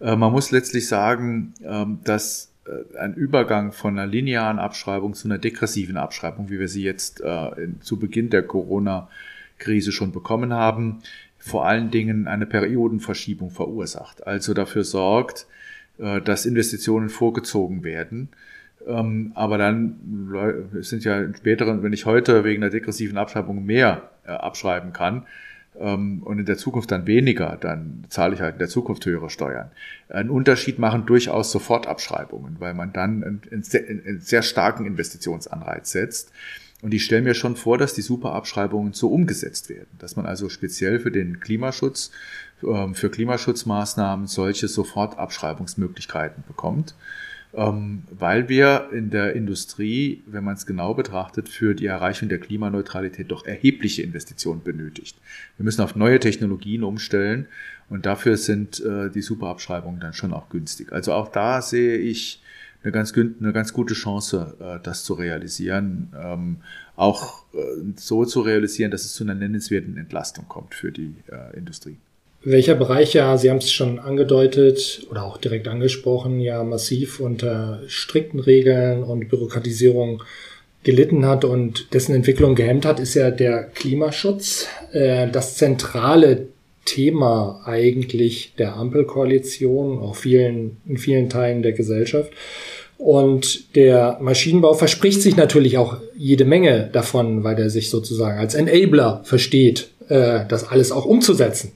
[0.00, 5.28] Äh, man muss letztlich sagen, ähm, dass äh, ein Übergang von einer linearen Abschreibung zu
[5.28, 10.98] einer degressiven Abschreibung, wie wir sie jetzt äh, zu Beginn der Corona-Krise schon bekommen haben,
[11.38, 14.26] vor allen Dingen eine Periodenverschiebung verursacht.
[14.26, 15.46] Also dafür sorgt,
[15.98, 18.28] dass Investitionen vorgezogen werden.
[18.86, 19.96] Ähm, aber dann
[20.80, 25.26] sind ja in späteren, wenn ich heute wegen der degressiven Abschreibung mehr abschreiben kann,
[25.74, 29.70] und in der Zukunft dann weniger, dann zahle ich halt in der Zukunft höhere Steuern.
[30.10, 36.30] Einen Unterschied machen durchaus Sofortabschreibungen, weil man dann einen, einen sehr starken Investitionsanreiz setzt.
[36.82, 40.48] Und ich stelle mir schon vor, dass die Superabschreibungen so umgesetzt werden, dass man also
[40.48, 42.10] speziell für den Klimaschutz,
[42.62, 46.94] ähm, für Klimaschutzmaßnahmen solche Sofortabschreibungsmöglichkeiten bekommt.
[47.54, 52.38] Ähm, weil wir in der Industrie, wenn man es genau betrachtet, für die Erreichung der
[52.38, 55.18] Klimaneutralität doch erhebliche Investitionen benötigt.
[55.58, 57.46] Wir müssen auf neue Technologien umstellen
[57.90, 60.92] und dafür sind äh, die Superabschreibungen dann schon auch günstig.
[60.92, 62.42] Also auch da sehe ich
[62.82, 66.56] eine ganz, eine ganz gute Chance, äh, das zu realisieren, ähm,
[66.96, 67.58] auch äh,
[67.96, 71.14] so zu realisieren, dass es zu einer nennenswerten Entlastung kommt für die
[71.54, 71.98] Industrie
[72.44, 77.82] welcher Bereich ja, Sie haben es schon angedeutet oder auch direkt angesprochen, ja massiv unter
[77.86, 80.22] strikten Regeln und Bürokratisierung
[80.82, 84.66] gelitten hat und dessen Entwicklung gehemmt hat, ist ja der Klimaschutz.
[84.92, 86.48] Äh, das zentrale
[86.84, 92.32] Thema eigentlich der Ampelkoalition, auch vielen, in vielen Teilen der Gesellschaft.
[92.98, 98.54] Und der Maschinenbau verspricht sich natürlich auch jede Menge davon, weil er sich sozusagen als
[98.54, 101.72] Enabler versteht, äh, das alles auch umzusetzen.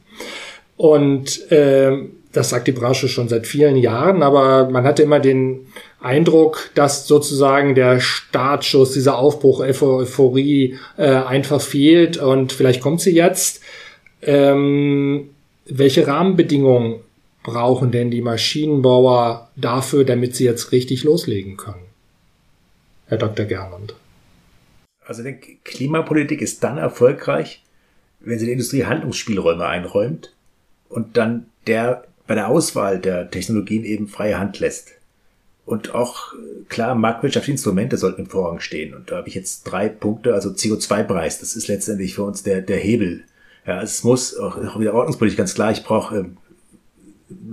[0.76, 5.66] Und äh, das sagt die Branche schon seit vielen Jahren, aber man hatte immer den
[6.00, 13.14] Eindruck, dass sozusagen der Startschuss, dieser Aufbruch, Euphorie äh, einfach fehlt und vielleicht kommt sie
[13.14, 13.62] jetzt.
[14.20, 15.30] Ähm,
[15.64, 17.00] welche Rahmenbedingungen
[17.42, 21.86] brauchen denn die Maschinenbauer dafür, damit sie jetzt richtig loslegen können?
[23.06, 23.46] Herr Dr.
[23.46, 23.94] Gernand.
[25.06, 27.62] Also denke, Klimapolitik ist dann erfolgreich,
[28.20, 30.35] wenn sie der Industrie Handlungsspielräume einräumt
[30.88, 34.92] und dann der bei der Auswahl der Technologien eben freie Hand lässt.
[35.64, 36.32] Und auch
[36.68, 38.94] klar, marktwirtschaftliche Instrumente sollten im Vorrang stehen.
[38.94, 40.32] Und da habe ich jetzt drei Punkte.
[40.32, 43.24] Also CO2-Preis, das ist letztendlich für uns der, der Hebel.
[43.66, 46.36] Ja, es muss auch, auch wieder ordnungspolitisch ganz klar, ich brauche, ähm,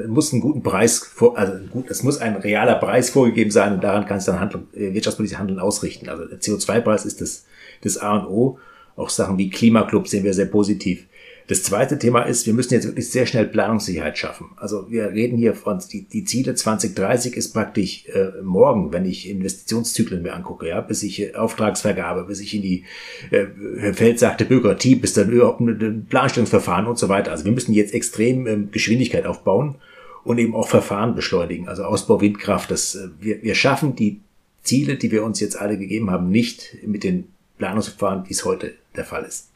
[0.07, 3.83] muss einen guten Preis, vor, also gut, es muss ein realer Preis vorgegeben sein und
[3.83, 6.09] daran kann es dann Handlung, äh, wirtschaftspolitische Handeln ausrichten.
[6.09, 7.45] Also der CO2-Preis ist das,
[7.81, 8.59] das A und O.
[8.95, 11.07] Auch Sachen wie Klimaclub sehen wir sehr positiv.
[11.47, 14.51] Das zweite Thema ist, wir müssen jetzt wirklich sehr schnell Planungssicherheit schaffen.
[14.55, 19.29] Also wir reden hier von, die, die Ziele 2030 ist praktisch äh, morgen, wenn ich
[19.29, 22.85] Investitionszyklen mir angucke, ja, bis ich äh, Auftragsvergabe, bis ich in die,
[23.31, 27.31] äh, Herr Feld sagte Bürokratie, bis dann überhaupt ein Planstellungsverfahren und so weiter.
[27.31, 29.75] Also wir müssen jetzt extrem ähm, Geschwindigkeit aufbauen
[30.23, 31.67] und eben auch Verfahren beschleunigen.
[31.67, 34.21] Also Ausbau Windkraft, das, äh, wir, wir schaffen die
[34.63, 37.25] Ziele, die wir uns jetzt alle gegeben haben, nicht mit den
[37.57, 39.52] Planungsverfahren, wie es heute der Fall ist.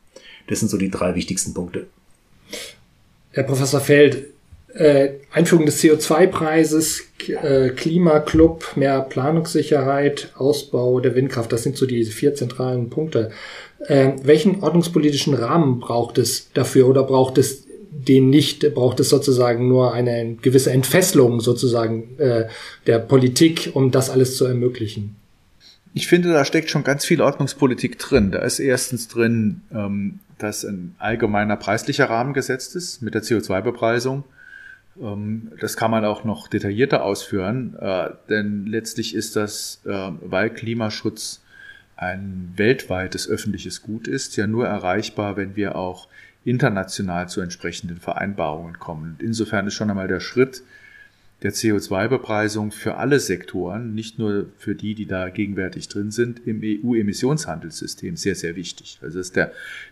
[0.48, 1.88] Das sind so die drei wichtigsten Punkte.
[3.32, 4.28] Herr Professor Feld,
[4.74, 12.04] äh, Einführung des CO2-Preises, äh, Klimaclub, mehr Planungssicherheit, Ausbau der Windkraft, das sind so die
[12.06, 13.32] vier zentralen Punkte.
[13.88, 19.68] Äh, welchen ordnungspolitischen Rahmen braucht es dafür oder braucht es den nicht, braucht es sozusagen
[19.68, 22.48] nur eine gewisse Entfesselung sozusagen äh,
[22.86, 25.16] der Politik, um das alles zu ermöglichen.
[25.98, 28.30] Ich finde, da steckt schon ganz viel Ordnungspolitik drin.
[28.30, 34.24] Da ist erstens drin, ähm, dass ein allgemeiner preislicher Rahmen gesetzt ist mit der CO2-Bepreisung.
[35.02, 40.52] Ähm, das kann man auch noch detaillierter ausführen, äh, denn letztlich ist das, äh, weil
[40.52, 41.42] Klimaschutz
[41.96, 46.10] ein weltweites öffentliches Gut ist, ja nur erreichbar, wenn wir auch
[46.46, 49.18] international zu entsprechenden Vereinbarungen kommen.
[49.20, 50.62] insofern ist schon einmal der Schritt,
[51.44, 56.62] der CO2-Bepreisung für alle Sektoren, nicht nur für die, die da gegenwärtig drin sind, im
[56.64, 58.98] EU-Emissionshandelssystem sehr, sehr wichtig.
[59.02, 59.52] Also das ist der,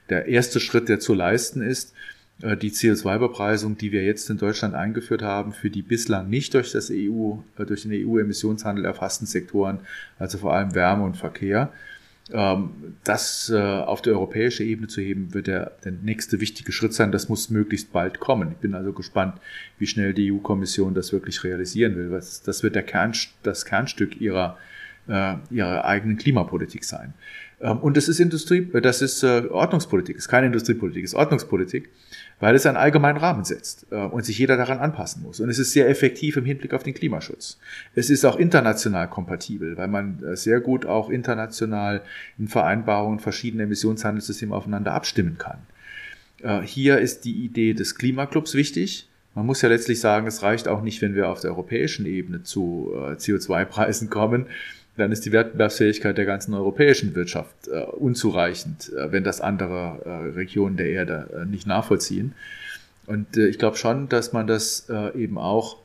[0.09, 1.93] der erste Schritt, der zu leisten ist.
[2.41, 6.71] Äh, die CO2-Bepreisung, die wir jetzt in Deutschland eingeführt haben, für die bislang nicht durch
[6.71, 9.79] das EU, äh, durch den EU-Emissionshandel erfassten Sektoren,
[10.17, 11.71] also vor allem Wärme und Verkehr,
[12.27, 17.11] das äh, auf die europäische Ebene zu heben, wird der, der nächste wichtige Schritt sein.
[17.11, 18.51] Das muss möglichst bald kommen.
[18.51, 19.35] Ich bin also gespannt,
[19.77, 22.09] wie schnell die EU-Kommission das wirklich realisieren will.
[22.09, 23.13] Das wird der Kern,
[23.43, 24.57] das Kernstück ihrer,
[25.07, 27.13] äh, ihrer eigenen Klimapolitik sein.
[27.61, 31.89] Ähm, und das ist Industrie, das ist Ordnungspolitik, ist keine Industriepolitik, ist Ordnungspolitik
[32.39, 35.39] weil es einen allgemeinen Rahmen setzt äh, und sich jeder daran anpassen muss.
[35.39, 37.57] Und es ist sehr effektiv im Hinblick auf den Klimaschutz.
[37.93, 42.01] Es ist auch international kompatibel, weil man äh, sehr gut auch international
[42.37, 45.59] in Vereinbarungen verschiedene Emissionshandelssysteme aufeinander abstimmen kann.
[46.43, 49.07] Äh, hier ist die Idee des Klimaclubs wichtig.
[49.33, 52.43] Man muss ja letztlich sagen, es reicht auch nicht, wenn wir auf der europäischen Ebene
[52.43, 54.47] zu äh, CO2-Preisen kommen,
[54.97, 60.35] dann ist die Wettbewerbsfähigkeit der ganzen europäischen Wirtschaft äh, unzureichend, äh, wenn das andere äh,
[60.35, 62.33] Regionen der Erde äh, nicht nachvollziehen.
[63.05, 65.77] Und äh, ich glaube schon, dass man das äh, eben auch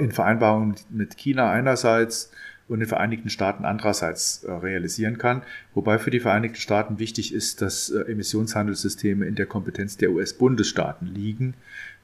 [0.00, 2.30] in Vereinbarungen mit China einerseits
[2.68, 5.42] und den Vereinigten Staaten andererseits realisieren kann.
[5.74, 11.52] Wobei für die Vereinigten Staaten wichtig ist, dass Emissionshandelssysteme in der Kompetenz der US-Bundesstaaten liegen.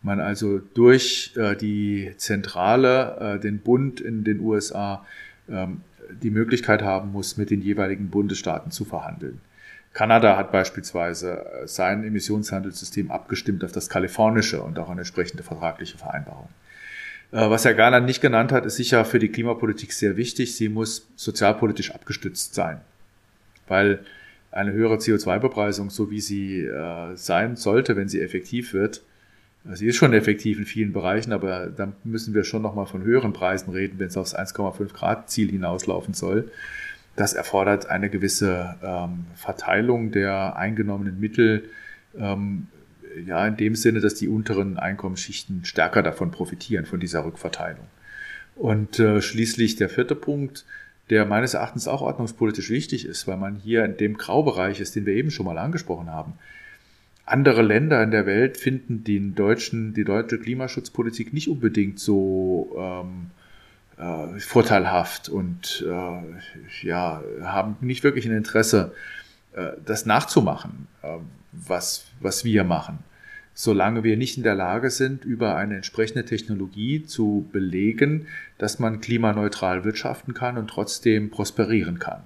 [0.02, 5.06] Man also durch die Zentrale, den Bund in den USA,
[5.48, 9.40] die Möglichkeit haben muss, mit den jeweiligen Bundesstaaten zu verhandeln.
[9.92, 15.98] Kanada hat beispielsweise äh, sein Emissionshandelssystem abgestimmt auf das kalifornische und auch eine entsprechende vertragliche
[15.98, 16.48] Vereinbarung.
[17.32, 20.54] Äh, was Herr Garland nicht genannt hat, ist sicher für die Klimapolitik sehr wichtig.
[20.54, 22.80] Sie muss sozialpolitisch abgestützt sein,
[23.66, 24.00] weil
[24.52, 29.02] eine höhere CO2-Bepreisung, so wie sie äh, sein sollte, wenn sie effektiv wird,
[29.64, 33.32] Sie ist schon effektiv in vielen Bereichen, aber da müssen wir schon nochmal von höheren
[33.32, 36.50] Preisen reden, wenn es aufs 1,5 Grad Ziel hinauslaufen soll.
[37.16, 41.64] Das erfordert eine gewisse ähm, Verteilung der eingenommenen Mittel,
[42.18, 42.68] ähm,
[43.26, 47.84] ja, in dem Sinne, dass die unteren Einkommensschichten stärker davon profitieren, von dieser Rückverteilung.
[48.56, 50.64] Und äh, schließlich der vierte Punkt,
[51.10, 55.04] der meines Erachtens auch ordnungspolitisch wichtig ist, weil man hier in dem Graubereich ist, den
[55.06, 56.34] wir eben schon mal angesprochen haben
[57.30, 63.30] andere Länder in der Welt finden den deutschen, die deutsche Klimaschutzpolitik nicht unbedingt so ähm,
[63.96, 68.92] äh, vorteilhaft und äh, ja, haben nicht wirklich ein Interesse,
[69.52, 71.18] äh, das nachzumachen, äh,
[71.52, 72.98] was, was wir machen.
[73.54, 78.26] Solange wir nicht in der Lage sind, über eine entsprechende Technologie zu belegen,
[78.58, 82.22] dass man klimaneutral wirtschaften kann und trotzdem prosperieren kann.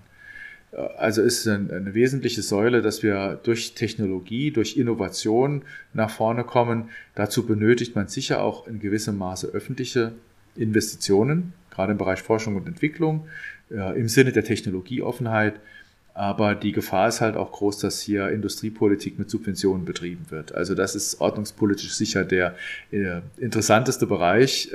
[0.98, 5.62] Also ist eine wesentliche Säule, dass wir durch Technologie, durch Innovation
[5.92, 6.90] nach vorne kommen.
[7.14, 10.12] Dazu benötigt man sicher auch in gewissem Maße öffentliche
[10.56, 13.28] Investitionen, gerade im Bereich Forschung und Entwicklung,
[13.70, 15.60] im Sinne der Technologieoffenheit.
[16.14, 20.54] Aber die Gefahr ist halt auch groß, dass hier Industriepolitik mit Subventionen betrieben wird.
[20.54, 22.54] Also das ist ordnungspolitisch sicher der
[22.92, 24.70] äh, interessanteste Bereich.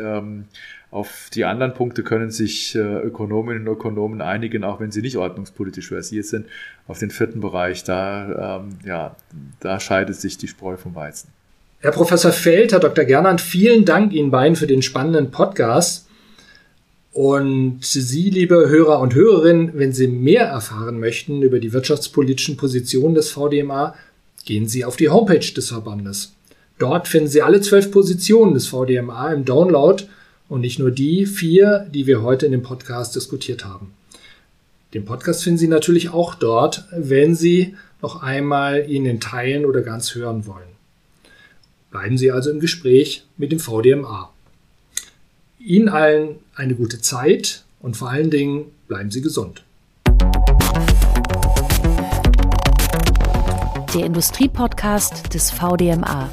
[0.92, 5.18] Auf die anderen Punkte können sich äh, Ökonominnen und Ökonomen einigen, auch wenn sie nicht
[5.18, 6.48] ordnungspolitisch versiert sind.
[6.88, 9.16] Auf den vierten Bereich, da, ähm, ja,
[9.60, 11.30] da scheidet sich die Spreu vom Weizen.
[11.82, 13.06] Herr Professor Feld, Herr Dr.
[13.06, 16.08] Gernand, vielen Dank Ihnen beiden für den spannenden Podcast.
[17.12, 23.14] Und Sie, liebe Hörer und Hörerinnen, wenn Sie mehr erfahren möchten über die wirtschaftspolitischen Positionen
[23.14, 23.94] des VDMA,
[24.46, 26.34] gehen Sie auf die Homepage des Verbandes.
[26.80, 30.04] Dort finden Sie alle zwölf Positionen des VDMA im Download
[30.50, 33.93] und nicht nur die vier, die wir heute in dem Podcast diskutiert haben.
[34.93, 39.82] Den Podcast finden Sie natürlich auch dort, wenn Sie noch einmal ihn in Teilen oder
[39.82, 40.68] ganz hören wollen.
[41.91, 44.32] Bleiben Sie also im Gespräch mit dem VDMA.
[45.60, 49.64] Ihnen allen eine gute Zeit und vor allen Dingen bleiben Sie gesund.
[53.93, 56.30] Der Industriepodcast des VDMA.